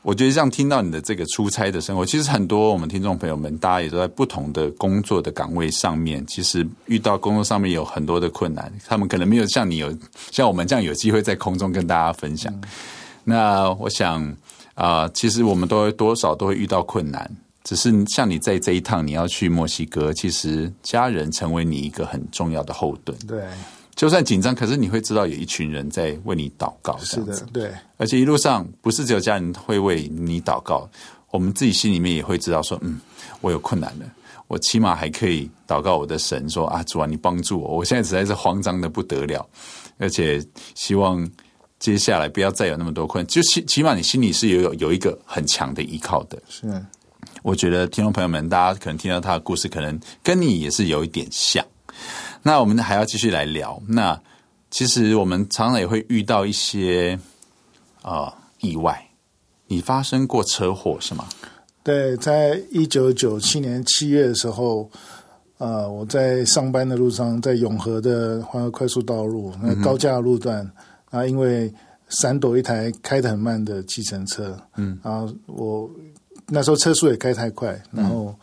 [0.02, 9.94] 我觉得这样听到你的这个出差的生活，其实很多我们听众朋友们，大家也都在不同的工作的岗位上面，其实遇到工作上面有很多的困难，他们可能没有像你有
[10.32, 12.54] 像我们这样有机会在空中跟大家分享。
[12.54, 12.62] 嗯、
[13.26, 14.24] 那我想
[14.74, 17.30] 啊、呃，其实我们都会多少都会遇到困难，
[17.66, 23.18] 只是像你在这一趟你要去墨西哥，其实家人成为你一个很重要的后盾。
[23.28, 23.44] 对。
[24.00, 26.98] 就算紧张，可是你会知道有一群人在为你祷告。
[27.00, 27.70] 是的，对。
[27.98, 30.90] 而且一路上不是只有家人会为你祷告，
[31.32, 33.02] 我们自己心里面也会知道说，嗯，
[33.42, 34.06] 我有困难了，
[34.48, 39.46] 我起码还可以祷告我的神说啊，主啊，你帮助我，我现在实在是慌张的不得了，
[39.98, 40.42] 而且
[40.76, 41.30] 希望
[41.78, 46.42] 接下来不要再有那么多困难，就起起码你心里是有有有一个很强的依靠的。
[46.48, 46.74] 是，
[47.44, 51.62] 我觉得听众朋友们，大家可能听到他的故事，可能跟你也是有一点像。
[52.44, 53.82] 那我们还要继续来聊。
[53.88, 54.20] 那
[54.72, 57.20] 其实我们常常也会遇到一些
[58.02, 59.04] 啊、呃、意外。
[59.68, 61.28] 你发生过车祸是吗？
[61.84, 64.90] 对，在一九九七年七月的时候，
[65.60, 70.66] 呃，我在上班的路上，在永和的环河快速道路那高架路段，
[71.12, 71.72] 啊、嗯，因为
[72.10, 75.90] 闪躲一台开得很慢的计程车，嗯，然后我
[76.48, 78.36] 那时候车速也开太快，然后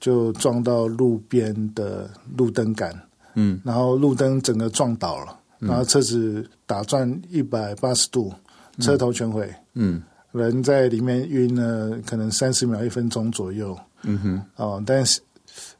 [0.00, 2.92] 就撞到路边的路灯杆。
[3.36, 8.34] 嗯，然后路灯整个撞倒了，嗯、然后车子打转一百八十度，
[8.80, 9.48] 车头全毁。
[9.74, 13.78] 嗯，人在里面晕了，可能三十秒、一分钟左右。
[14.02, 15.20] 嗯哼，哦，但是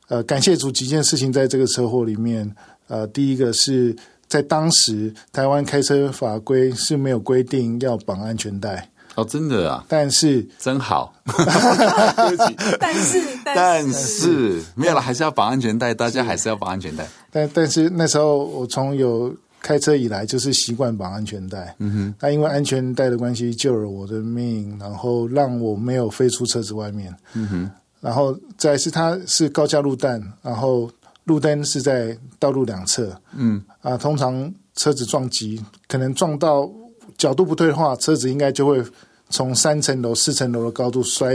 [0.08, 2.54] 呃，感谢主，几件事情在这个车祸里面。
[2.88, 3.96] 呃，第一个是
[4.28, 8.88] 在当时台湾开车法规是没有规定要绑安全带。
[9.16, 9.82] 哦，真的啊！
[9.88, 17.08] 但是真好，对不起，但是但是没有了，还是要绑安全带，大家还是要绑安全带。
[17.36, 21.74] 但但是那时候我从有开车以来就是习惯绑安全带。
[21.78, 27.14] 嗯哼，那因为安全带的关系救了我的命，然后让我没有飞出车子外面。
[27.34, 27.70] 嗯哼，
[28.00, 30.90] 然后再是它是高架路段，然后
[31.24, 33.14] 路灯是在道路两侧。
[33.34, 36.70] 嗯啊，通常车子撞击可能撞到
[37.18, 38.82] 角度不对的话，车子应该就会。
[39.28, 41.34] 从三层楼、四层楼的高度摔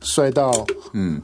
[0.00, 1.22] 摔到，嗯，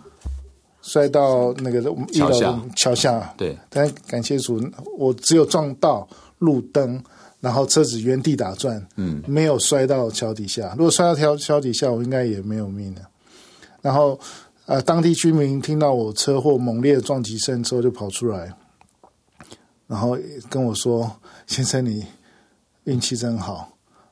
[0.83, 1.79] 摔到那个
[2.13, 3.35] 一楼桥，桥下。
[3.37, 4.61] 对，但感谢主，
[4.99, 7.03] 我只有撞到路灯，
[7.41, 10.75] 然后车子原地打转，嗯，没有摔到桥底下。
[10.77, 13.03] 如果摔到桥桥底下，我应该也没有命了。
[13.83, 14.19] 然后，
[14.67, 18.53] 呃，当地居民听到我车祸猛烈的撞击声之后，就跑出来，
[19.87, 20.17] 然后
[20.49, 21.11] 跟我说
[21.47, 22.05] ：“先生，你
[22.85, 23.69] 运气真好。”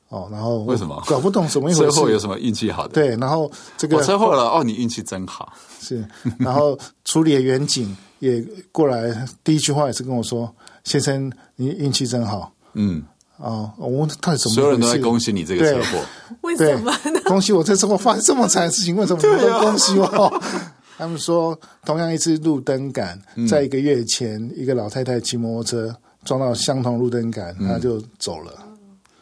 [0.09, 1.87] 哦，然后为什么搞不懂什么一回事？
[1.92, 2.94] 车祸有什么运气好的？
[2.94, 5.52] 对，然后这个我车祸了哦，你运气真好。
[5.80, 6.04] 是，
[6.38, 10.52] 然后处理的员警也过来，第一句话也是跟我说
[10.84, 13.02] ：“先生，你运气真好。”嗯，
[13.38, 14.54] 哦，我问他到底怎么？
[14.54, 16.04] 所有人都在恭喜你这个车祸，
[16.42, 17.20] 为什么呢？
[17.24, 20.42] 恭喜我这车祸发生这么惨的事情，为什么都恭喜我？
[20.98, 28.52] 他们说，同样一次路灯杆，在一个月前，一个老太太骑摩托车撞到相同路灯杆，她就走了。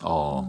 [0.01, 0.47] 哦。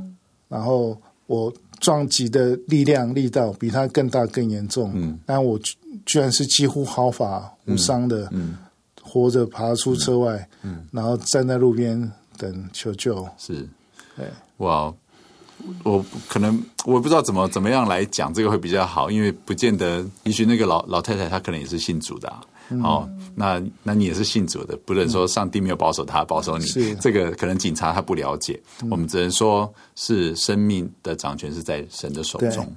[0.47, 5.59] 然后我撞击的力量力道比他更大更严重，嗯，但我
[6.05, 8.31] 居然是几乎毫发无伤的，
[9.01, 13.27] 活着爬出车外，嗯，然后站在路边等求救。
[13.38, 13.67] 是，
[14.15, 14.25] 对，
[14.57, 14.93] 哇，
[15.83, 22.31] 我可能我不知道怎么怎么样来讲这个会比较好，因为不见得，也许那个老老太太她可能也是信主的，
[22.83, 26.93] 哦，那那你也是信主的，不能说上帝没有保守他，保守你，是。
[26.95, 32.67] 这个可能警察他不了解，嗯、我们只能说是生命的掌权是在神的手中。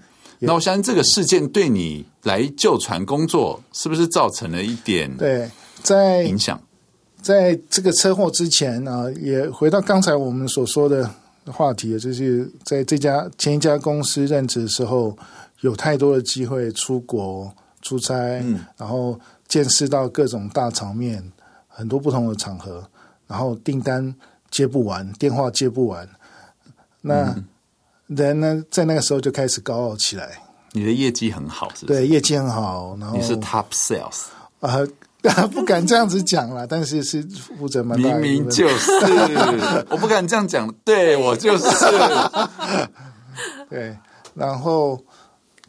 [0.43, 5.51] 那我相信这个事件对你来救船工作是不是造成了一点对
[5.83, 6.59] 在影响？
[7.21, 11.09] 在这个车祸之前啊，也回到刚才我们所说的
[11.45, 15.15] 话题，就是在这家前一家公司任职的时候，
[15.61, 21.23] 有太多的机会出国出差，嗯，然后见识到各种大场面，
[21.69, 22.83] 很多不同的场合，
[23.27, 24.15] 然后订单
[24.51, 26.09] 接不完，电话接不完，
[27.03, 27.25] 那。
[27.33, 27.45] 嗯
[28.17, 30.43] 人呢，在那个时候就开始高傲起来。
[30.73, 32.01] 你的业绩很好，是不是？
[32.01, 32.97] 对，业绩很好。
[32.99, 34.27] 然后你是 top sales
[34.59, 34.85] 啊，
[35.53, 37.23] 不敢这样子讲了，但是是
[37.57, 38.19] 负责蛮大的。
[38.19, 38.93] 明明就是，
[39.91, 40.73] 我不敢这样讲。
[40.85, 41.65] 对，我就是。
[43.71, 43.97] 对，
[44.35, 45.01] 然后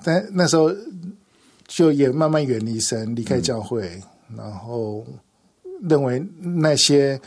[0.04, 0.72] 但那时候
[1.68, 5.06] 就也慢慢远离神，离开教会，嗯、然后
[5.88, 7.22] 认为那些。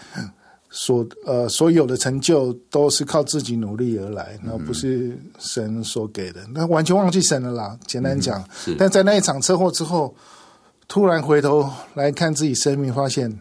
[0.76, 7.78] 所呃所有的成就都是靠自己努力而来，那不是神所给的，那完全忘记神了啦。
[7.86, 10.12] 简单讲，嗯、但在那一场车祸之后，
[10.88, 13.32] 突然回头来看自己生命，发现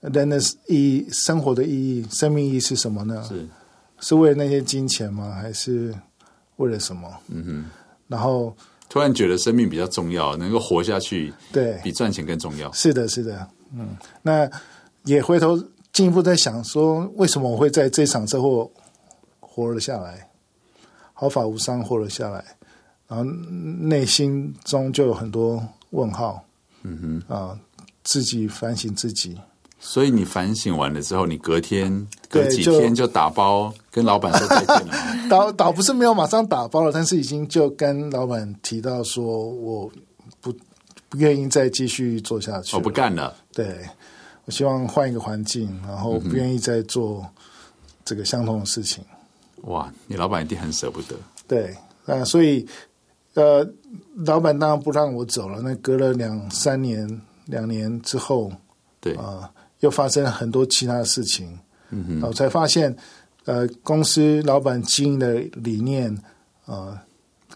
[0.00, 3.24] 人的意义、生活的意义、生命意义是什么呢？
[3.28, 3.48] 是
[4.00, 5.30] 是为了那些金钱吗？
[5.30, 5.94] 还是
[6.56, 7.08] 为了什么？
[7.28, 7.64] 嗯哼。
[8.08, 8.52] 然后
[8.88, 12.72] 突然觉得生命比较重要，能够活下去，对，比赚钱更重要。
[12.72, 13.96] 是的，是的，嗯。
[14.22, 14.50] 那
[15.04, 15.56] 也回头。
[15.94, 18.68] 进一步在想说，为什么我会在这场车祸
[19.38, 20.28] 活了下来，
[21.12, 22.44] 毫发无伤活了下来，
[23.06, 26.44] 然后内心中就有很多问号。
[26.82, 27.56] 嗯哼，啊，
[28.02, 29.38] 自己反省自己。
[29.78, 34.94] 所以你反省完了之后，你隔天隔几天就打包跟老板说再见了。
[35.30, 39.88] 倒倒不是没有马上打包了，但是已经就跟老板提到说，我
[40.40, 40.52] 不
[41.08, 43.32] 不愿意再继续做下去，我不干了。
[43.52, 43.78] 对。
[44.46, 47.26] 我希望换一个环境，然后不愿意再做
[48.04, 49.02] 这个相同的事情。
[49.62, 51.16] 哇，你老板一定很舍不得。
[51.48, 52.66] 对，那，所以
[53.34, 53.66] 呃，
[54.26, 55.60] 老板当然不让我走了。
[55.62, 58.52] 那隔了两三年、两年之后，
[59.00, 61.58] 对啊、呃，又发生了很多其他的事情。
[61.90, 62.94] 嗯哼，我才发现，
[63.44, 66.14] 呃，公司老板经营的理念，
[66.66, 66.98] 呃，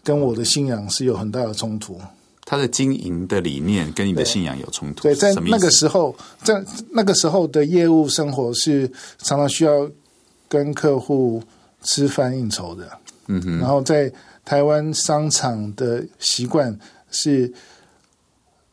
[0.03, 1.99] 跟我的信仰是有很大的冲突。
[2.49, 5.03] 他的经营的理念跟你的信仰有冲突。
[5.03, 9.87] 对，在那个时候，在那个时候的业务生活是常常需要
[10.47, 11.43] 跟客户
[11.83, 12.91] 吃饭应酬的。
[13.27, 13.59] 嗯哼。
[13.59, 14.11] 然后在
[14.43, 16.75] 台湾商场的习惯
[17.11, 17.53] 是，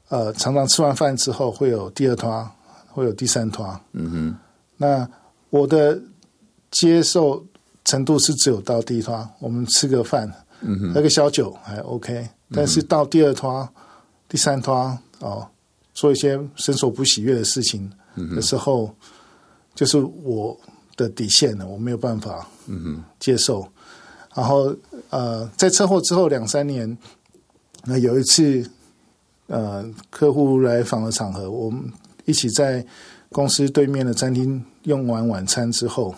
[0.09, 2.51] 呃，常常吃完饭之后会有第二团，
[2.89, 3.79] 会有第三团。
[3.93, 4.37] 嗯哼。
[4.79, 5.07] 那
[5.51, 6.01] 我的
[6.71, 7.45] 接受
[7.85, 12.27] 程度是只有到第一团，我们吃个饭，嗯哼，喝个小酒还 OK。
[12.53, 13.69] 但是到第二摊、
[14.29, 15.47] 第三摊哦，
[15.95, 17.91] 做一些伸手不喜悦的事情
[18.35, 18.95] 的时候，
[19.75, 20.59] 就是我
[20.97, 22.47] 的底线了，我没有办法
[23.19, 23.67] 接受。
[24.35, 24.75] 然后
[25.11, 26.97] 呃，在车祸之后两三年，
[27.85, 28.69] 那有一次
[29.47, 31.91] 呃，客户来访的场合，我们
[32.27, 32.85] 一起在
[33.31, 36.15] 公司对面的餐厅用完晚餐之后，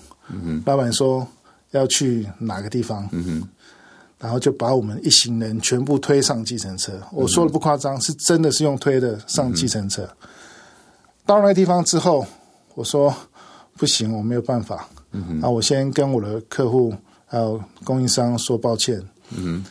[0.67, 1.27] 老板说
[1.71, 3.09] 要去哪个地方？
[4.19, 7.01] 然后就把我们一行人全部推上计程车。
[7.13, 10.09] 我说的不夸张，是真的是用推的上计程车。
[11.25, 12.27] 到那个地方之后，
[12.75, 13.15] 我说
[13.77, 14.89] 不行，我没有办法。
[15.13, 16.93] 嗯，那我先跟我的客户
[17.27, 19.01] 还有供应商说抱歉。
[19.31, 19.65] 嗯，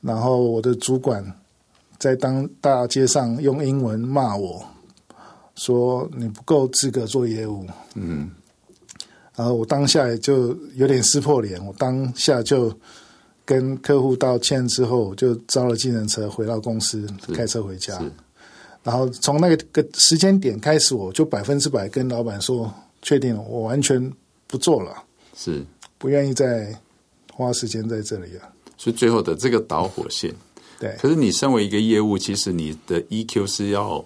[0.00, 1.22] 然后我的主管
[1.98, 4.64] 在当大街上用英文骂我
[5.56, 7.66] 说你不够资格做业务。
[7.96, 8.30] 嗯，
[9.36, 12.72] 然后我当下也就有点撕破脸，我当下就。
[13.52, 18.02] 跟客户道歉之后，就招了计程车回到公司，开车回家。
[18.82, 24.10] 然后从那个个时间点开始，我就百分之百跟老板说，确定了，我完全
[24.46, 24.94] 不做了，
[25.36, 25.62] 是
[25.98, 26.74] 不愿意再
[27.30, 28.48] 花时间在这里了。
[28.78, 30.34] 所以最后的这个导火线，
[30.80, 30.96] 对。
[30.98, 34.02] 可是你身为一个业务，其实你的 EQ 是要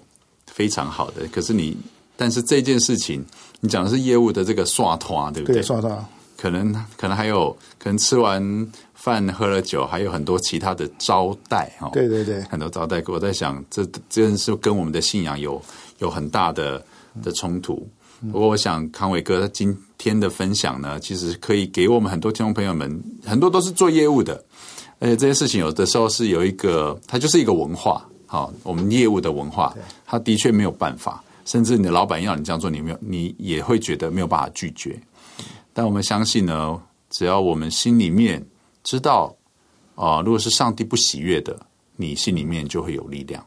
[0.49, 1.24] 非常好的。
[1.28, 1.76] 可是你，
[2.16, 3.24] 但是这件事情，
[3.61, 5.59] 你讲的是业务的这个刷团，对不对？
[5.59, 6.05] 对，刷团。
[6.36, 8.42] 可能可能还有可能吃完
[9.07, 11.88] 饭喝了酒，还有很多其他的招待哈。
[11.92, 13.00] 对对对，很多招待。
[13.07, 15.62] 我在想，这真是跟我们的信仰有
[15.98, 16.84] 有很大的
[17.22, 17.86] 的冲突。
[18.32, 24.44] 不过，我想康伟哥他今天的分享呢，其实可以给我们很多听众朋友们，很多都是做业务的，
[24.98, 28.04] 而且这些事情有的时候是有一个，它就是一个文化。
[28.26, 29.72] 好，我们业务的文化，
[30.04, 34.98] 他的确没有办法，甚至你的老板要你这样做，你没有，你也会觉得没有办法拒绝。
[35.72, 36.76] 但我们相信呢，
[37.11, 38.44] 只要我们心里面
[38.87, 39.34] 知道，
[39.97, 41.59] 啊、呃，如果是上帝不喜悦的，
[41.97, 43.45] 你心里面就会有力量。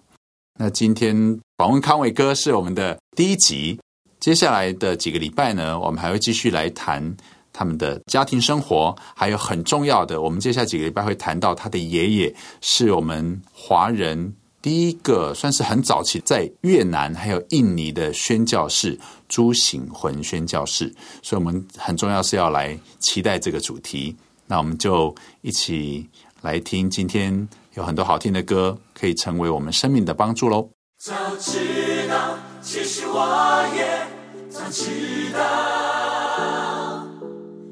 [0.60, 3.80] 那今天访问康伟哥是我们的第一集，
[4.20, 7.16] 接下来的几个礼拜呢，我们还会继续来谈
[7.54, 14.36] 他们的家庭生活，还有很重要的，我们接下来几个礼拜会谈到他的爷爷是我们华人。
[14.62, 24.14] 第一个算是很早期在越南还有印尼的宣教士朱醒魂宣教士，所以我们很重要是要来期待这个主题。
[24.50, 26.10] 那我们就一起
[26.42, 30.72] 来听，今天有很多好听的歌，可以成为我们生命的帮助喽。
[30.98, 34.08] 早知道，其实我也
[34.50, 37.06] 早知道，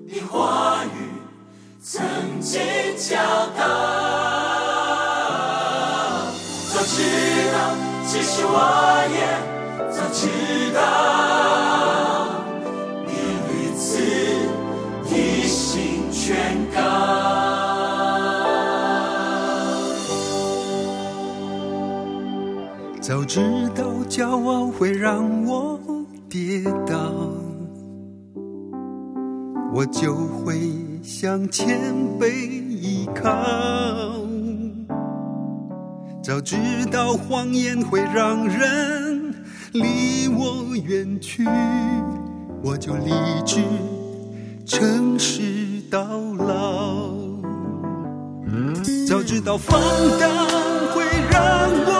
[0.05, 0.89] 你话语
[1.81, 1.99] 曾
[2.39, 2.61] 经
[2.95, 3.17] 教
[3.57, 3.65] 导。
[6.89, 7.03] 知
[7.51, 7.75] 道，
[8.07, 8.55] 其实我
[9.11, 9.17] 也
[9.91, 10.29] 早知
[10.73, 10.79] 道，
[24.17, 25.79] 骄傲会让我
[26.27, 27.13] 跌倒，
[29.71, 30.59] 我就会
[31.03, 31.79] 向谦
[32.19, 33.29] 卑依靠。
[36.23, 36.55] 早知
[36.91, 39.35] 道谎言会让人
[39.73, 41.45] 离我远去，
[42.63, 43.11] 我就立
[43.45, 43.61] 志
[44.65, 46.01] 诚实到
[46.39, 47.13] 老。
[49.07, 49.79] 早知道放
[50.19, 50.27] 荡
[50.95, 51.96] 会让我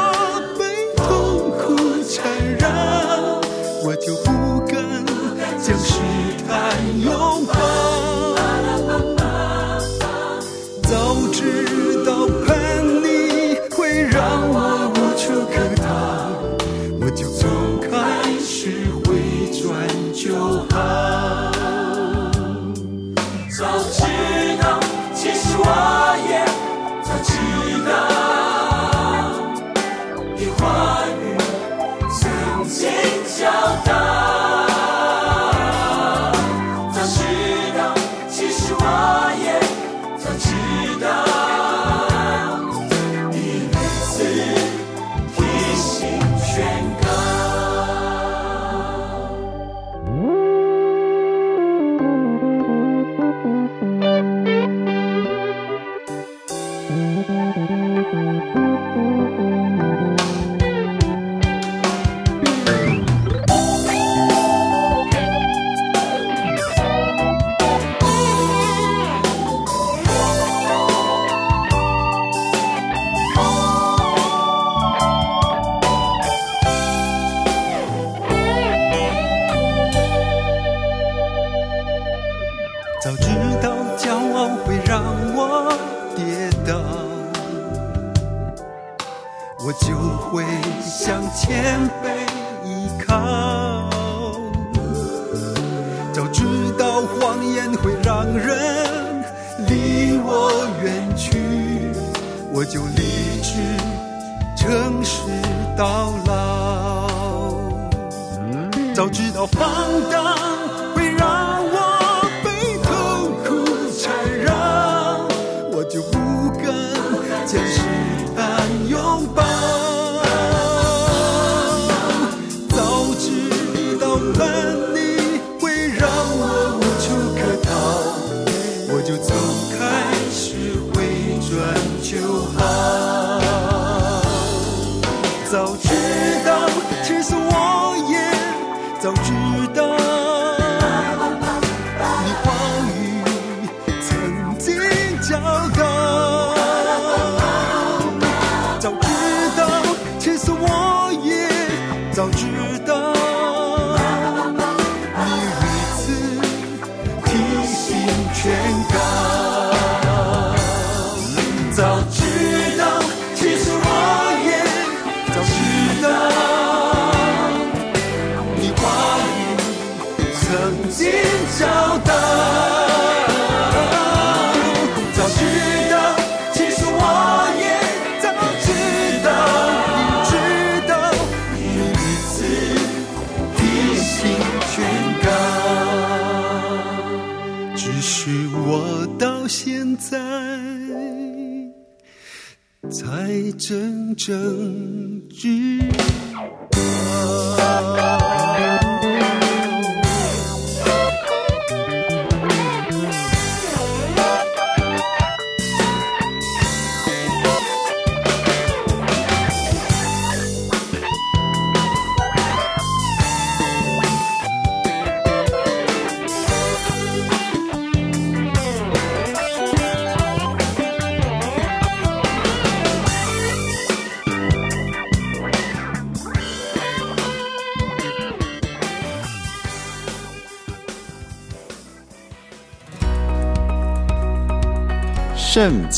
[194.17, 195.79] 证据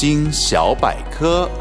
[0.02, 1.52] 经小百科。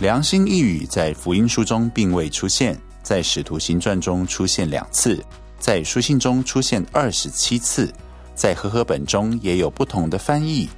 [0.00, 5.24] 良心一语在福音书中并未出现，在使徒行传中出现两次，
[5.58, 7.90] 在书信中出现二十七次，
[8.34, 10.68] 在和合本中也有不同的翻译。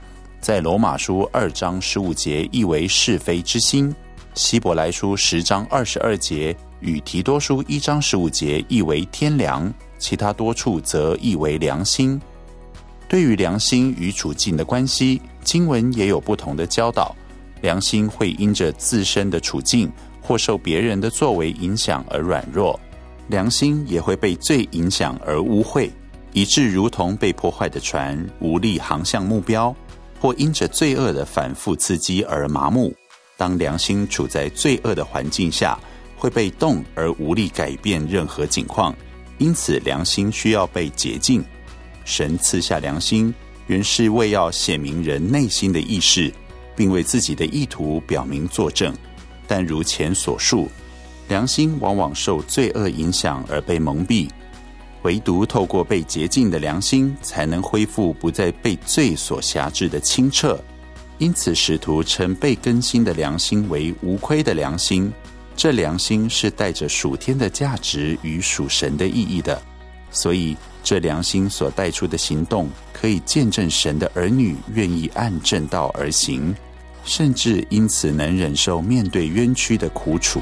[0.40, 3.92] 在罗马书二章十五节译为是非之心，
[4.36, 12.22] 希伯来书十章二十二节与提多书一章十五节译为天良，其他多处则译为良心。
[13.12, 17.14] 对于良心与处境的关系，经文也有不同的教导。
[17.60, 19.92] 良心会因着自身的处境
[20.22, 22.80] 或受别人的作为影响而软弱，
[23.28, 25.90] 良心也会被罪影响而污秽，
[26.32, 29.76] 以致如同被破坏的船，无力航向目标，
[30.18, 32.94] 或因着罪恶的反复刺激而麻木。
[33.36, 35.78] 当良心处在罪恶的环境下，
[36.16, 38.96] 会被动而无力改变任何境况，
[39.36, 41.44] 因此良心需要被洁净。
[42.05, 43.34] 神赐下良心，
[43.66, 46.32] 原是为要显明人内心的意识。
[46.74, 48.94] 并为自己的意图表明作证，
[49.46, 50.70] 但如前所述，
[51.28, 54.26] 良心往往受罪恶影响而被蒙蔽，
[55.03, 60.59] 唯独透过被洁净的良心，才能恢复不再被罪所辖制的清澈。
[61.18, 65.12] 因此，使徒称被更新的良心为无亏的良心，
[65.55, 69.61] 这良心是带着属天的价值与属神的意义的，
[70.11, 72.68] 所以这良心所带出的行动。
[72.93, 76.55] 可以见证神的儿女愿意按正道而行，
[77.05, 80.41] 甚至因此能忍受面对冤屈的苦楚。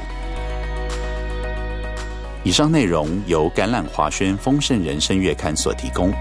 [2.42, 6.12] 以上内容由橄榄华轩丰盛人生月刊所提供。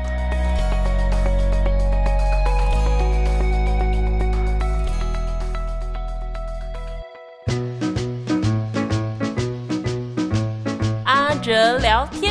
[11.04, 12.29] 阿哲聊天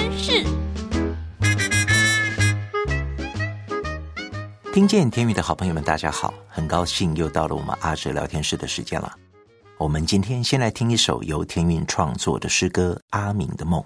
[4.79, 9.13] 听见天宇的好朋友们，大家好，很高兴又到了我们阿哲聊天室的时间了。
[9.77, 13.83] 我们今天先来听一首由天韵创作的诗歌《阿明的梦》。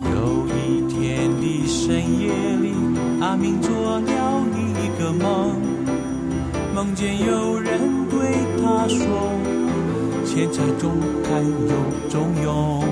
[0.00, 2.72] 有一天的深夜里，
[3.20, 4.00] 阿明做了
[4.56, 5.75] 一个梦。
[6.76, 8.20] 梦见有人对
[8.60, 9.00] 他说
[10.28, 10.92] ：“钱财中
[11.24, 12.84] 看有重用。”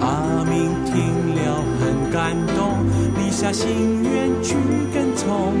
[0.00, 2.82] 阿明听了很感动，
[3.18, 4.54] 立下心愿去
[4.94, 5.52] 跟从，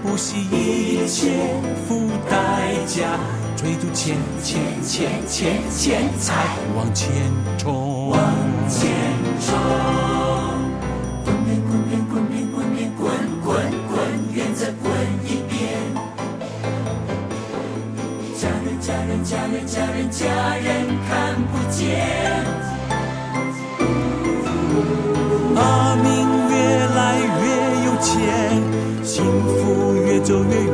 [0.00, 1.32] 不惜一切
[1.88, 3.18] 付代价，
[3.56, 7.10] 追逐钱钱钱钱钱财，往前
[7.58, 8.20] 冲，往
[8.68, 8.92] 前
[9.40, 10.23] 冲。
[30.34, 30.66] 走越远。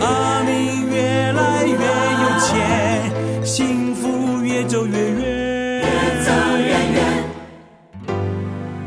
[0.00, 0.96] 阿明越
[1.32, 5.20] 来越有钱，幸福越走越远。
[5.20, 5.84] 越
[6.24, 6.98] 走越远。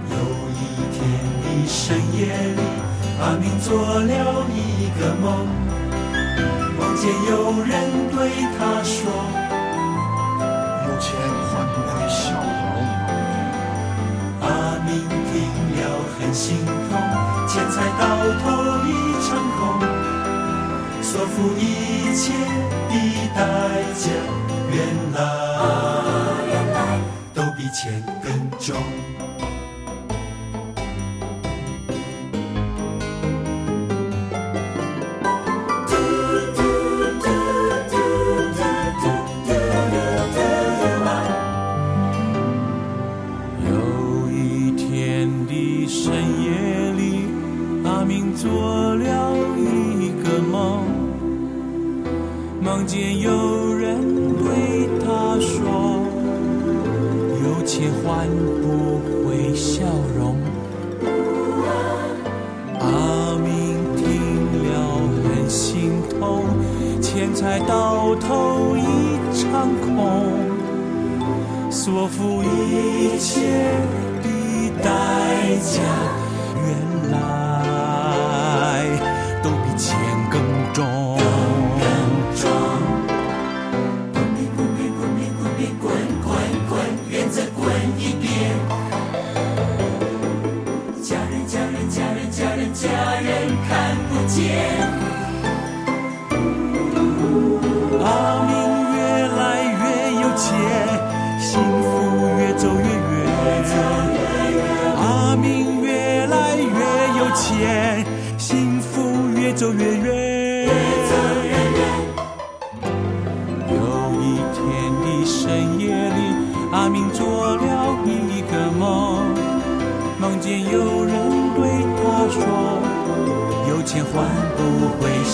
[0.09, 0.15] 有
[0.57, 0.59] 一
[0.89, 0.97] 天
[1.43, 1.77] 的深
[2.17, 2.57] 夜里，
[3.21, 4.11] 阿明做了
[4.49, 5.45] 一个梦，
[6.79, 7.71] 梦见有人。
[8.15, 8.17] 对
[8.57, 8.97] 他说
[10.87, 11.13] ：“有钱
[11.51, 12.41] 换不回笑容。”
[14.41, 14.47] 阿
[14.85, 14.89] 明
[15.29, 15.31] 听
[15.75, 15.79] 了
[16.17, 16.91] 很心痛，
[17.47, 18.01] 钱财到
[18.43, 18.62] 头
[19.13, 19.79] 一场空，
[21.03, 22.33] 所付一切
[22.89, 22.93] 的
[23.35, 23.37] 代
[23.93, 24.09] 价，
[24.71, 24.75] 原
[25.13, 25.15] 来
[26.47, 26.77] 原来
[27.31, 28.27] 都比钱更
[28.59, 28.75] 重。
[69.81, 69.97] 空，
[71.71, 73.31] 所付一切
[74.21, 74.27] 的
[74.83, 74.89] 代
[75.61, 75.81] 价，
[76.55, 77.52] 原来。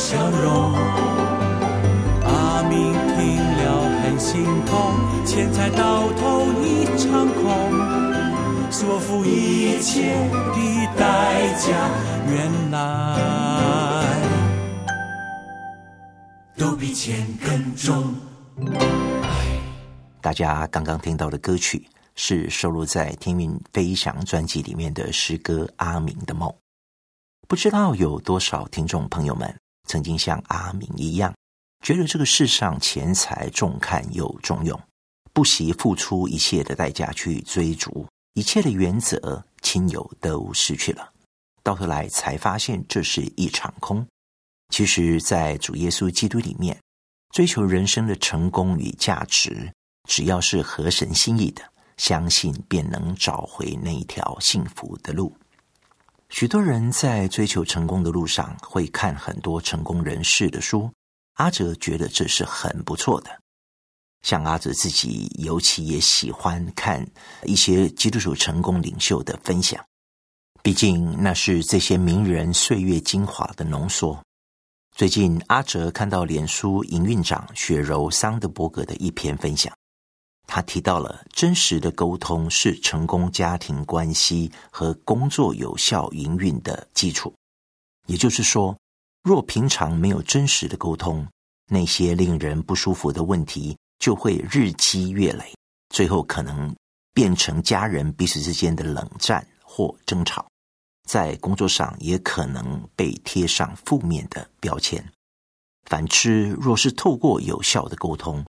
[0.10, 0.74] 笑容。”
[2.26, 4.74] 阿明听了很心痛，
[5.24, 7.44] 钱财到头一场空。
[8.72, 10.14] 所付一切
[10.54, 11.90] 的代价，
[12.28, 12.78] 原来
[16.56, 18.16] 都比钱更重。
[20.22, 26.50] 大家刚刚听到的歌曲是收录在《天韵飞翔》专辑里面的诗歌《阿明的梦》。
[27.48, 29.54] 不知道有多少听众朋友们
[29.90, 31.34] 曾经像阿明一样，
[31.84, 34.80] 觉得这个世上钱财重看又重用，
[35.34, 38.08] 不惜付出一切的代价去追逐。
[38.36, 41.12] 一切的原则，亲友都失去了，
[41.64, 44.06] 到头来才发现这是一场空。
[44.70, 46.80] 其实，在主耶稣基督里面，
[47.34, 49.74] 追求人生的成功与价值，
[50.08, 51.64] 只要是合神心意的，
[51.98, 55.36] 相信便能找回那一条幸福的路。
[56.30, 60.90] 许多人在追求成功的路上，会看很多成功人士的书，
[61.34, 63.42] 阿哲觉得这是很不错的。
[64.22, 67.06] 像阿哲自己，尤其也喜欢看
[67.44, 69.84] 一些基督徒成功领袖的分享，
[70.62, 74.22] 毕竟那是这些名人岁月精华的浓缩。
[74.96, 79.74] 最近，阿哲看到脸书营运长雪柔桑德伯格的一篇分享，
[80.52, 87.32] 他提到了真实的沟通是成功家庭关系和工作有效营运的基础。
[88.08, 88.76] 也就是说，
[89.22, 91.24] 若平常没有真实的沟通，
[91.68, 95.54] 那些令人不舒服的问题，就会日积月累，
[95.90, 96.76] 最后可能
[97.14, 100.44] 变成家人彼此之间的冷战或争吵，
[101.08, 105.08] 在工作上也可能被贴上负面的标签。
[105.86, 108.44] 反之，若是透过有效的沟通，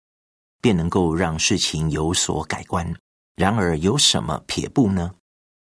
[0.61, 2.95] 便能够让事情有所改观。
[3.35, 5.13] 然而，有什么撇步呢？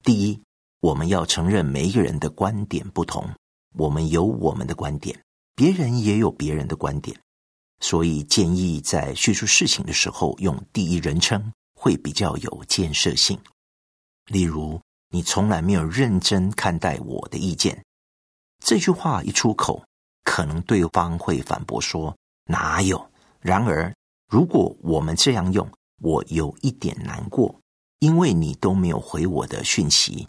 [0.03, 0.41] 第一，
[0.79, 3.29] 我们要承认每一个人的观点不同，
[3.75, 5.23] 我们有我们的观点，
[5.55, 7.19] 别人也有别人的观点。
[7.81, 13.39] 所以建议在叙述事情的时候用第一人称，会比较有建设性。
[14.25, 14.81] 例如，
[15.11, 17.83] 你从来没有认真看待我的意见，
[18.63, 19.83] 这句话一出口，
[20.23, 22.15] 可能对方会反驳说
[22.45, 23.09] ：“哪有？”
[23.39, 23.93] 然而，
[24.29, 25.69] 如果我们这样用，
[26.01, 27.59] 我有一点难过，
[27.99, 30.27] 因为你都没有回我的讯息，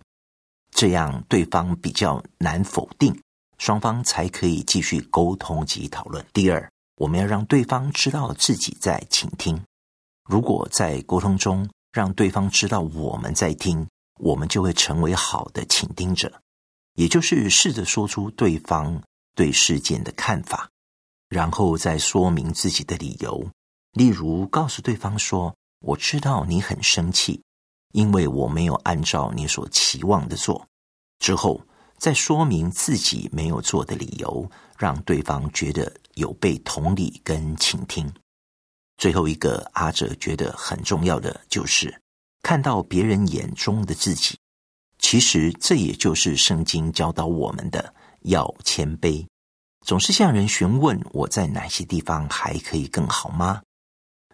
[0.72, 3.16] 这样对方比较难否定，
[3.58, 6.26] 双方才可以继续沟通及讨论。
[6.32, 6.68] 第二。
[6.96, 9.58] 我们要让对方知道自己在倾听。
[10.28, 13.88] 如果在沟通中让对方知道我们在听，
[14.18, 16.42] 我们就会成为好的倾听者，
[16.96, 19.02] 也就是试着说出对方
[19.34, 20.68] 对事件的看法，
[21.30, 23.48] 然后再说明自己的理由。
[23.92, 27.42] 例如，告诉对方说：“我知道你很生气，
[27.92, 30.66] 因为我没有按照你所期望的做。”
[31.18, 31.60] 之后
[31.98, 35.92] 再说明自己没有做的理由，让对方觉得。
[36.14, 38.12] 有被同理跟倾听。
[38.98, 42.02] 最后一个，阿哲觉得很重要的就是
[42.42, 44.36] 看到别人眼中的自己。
[44.98, 49.26] 其实这也就是圣经教导我们的：要谦卑，
[49.86, 53.62] 总是向人询问我在哪些地方还可以更好吗？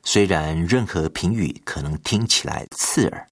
[0.09, 3.29] 虽然任何评语可能听起来刺耳，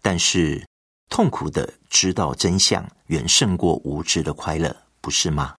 [0.00, 0.66] 但是
[1.10, 5.54] 痛苦的知道真相远胜过无知的快乐，不是吗？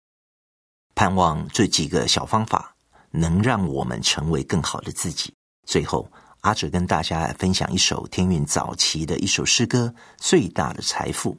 [0.95, 2.75] 盼望这几个小方法
[3.11, 5.31] 能让我们成为更好的自己。
[5.67, 6.11] 最后，
[6.41, 11.35] 阿哲跟大家分享一首天韵早期的一首诗歌《最大的财富》。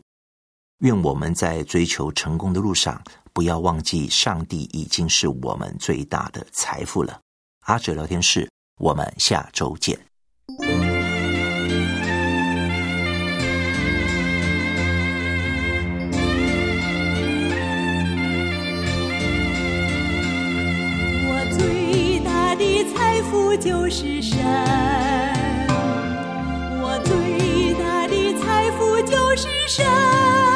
[0.79, 3.03] 愿我们在追求成功的路上，
[3.33, 7.21] 不要忘记上帝已经是我们最大的财富了。
[7.63, 8.49] 阿哲聊天室，
[8.79, 9.99] 我们下周见。
[21.29, 24.39] 我最大的财富就是神，
[26.83, 30.56] 我最大的财富就是神。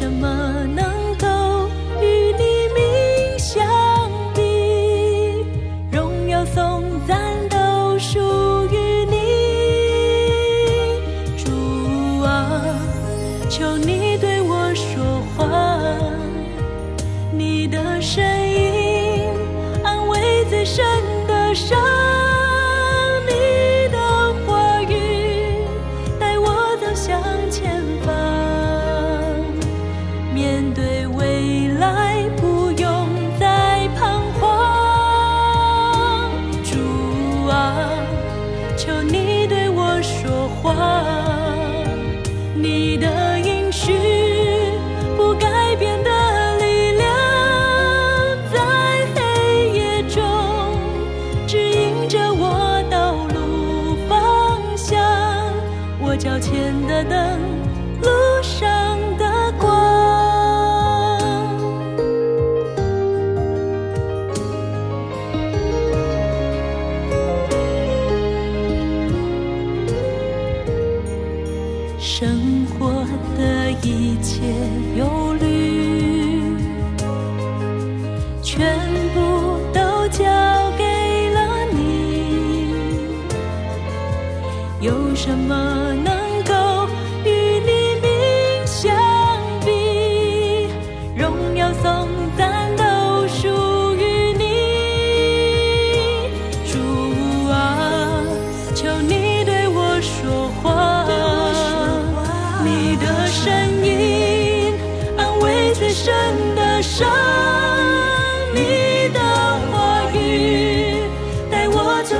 [0.00, 0.49] 什么。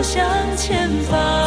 [0.03, 0.23] 向
[0.57, 1.40] 前方。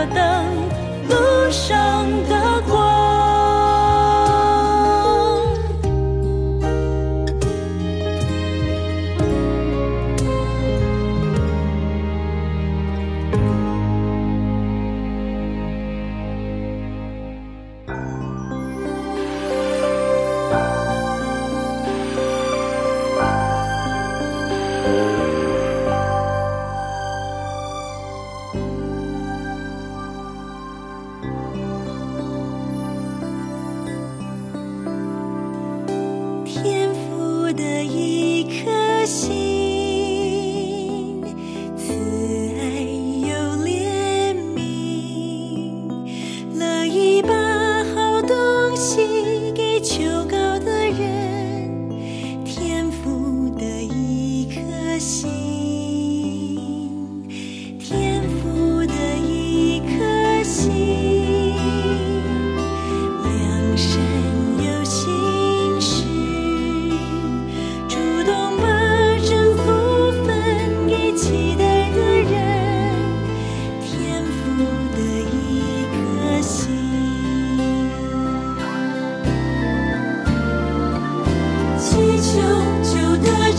[0.00, 0.46] 的灯，
[1.10, 2.49] 路上的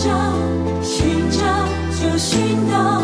[0.03, 0.09] 找，
[0.81, 1.39] 寻找
[1.99, 3.03] 就寻到，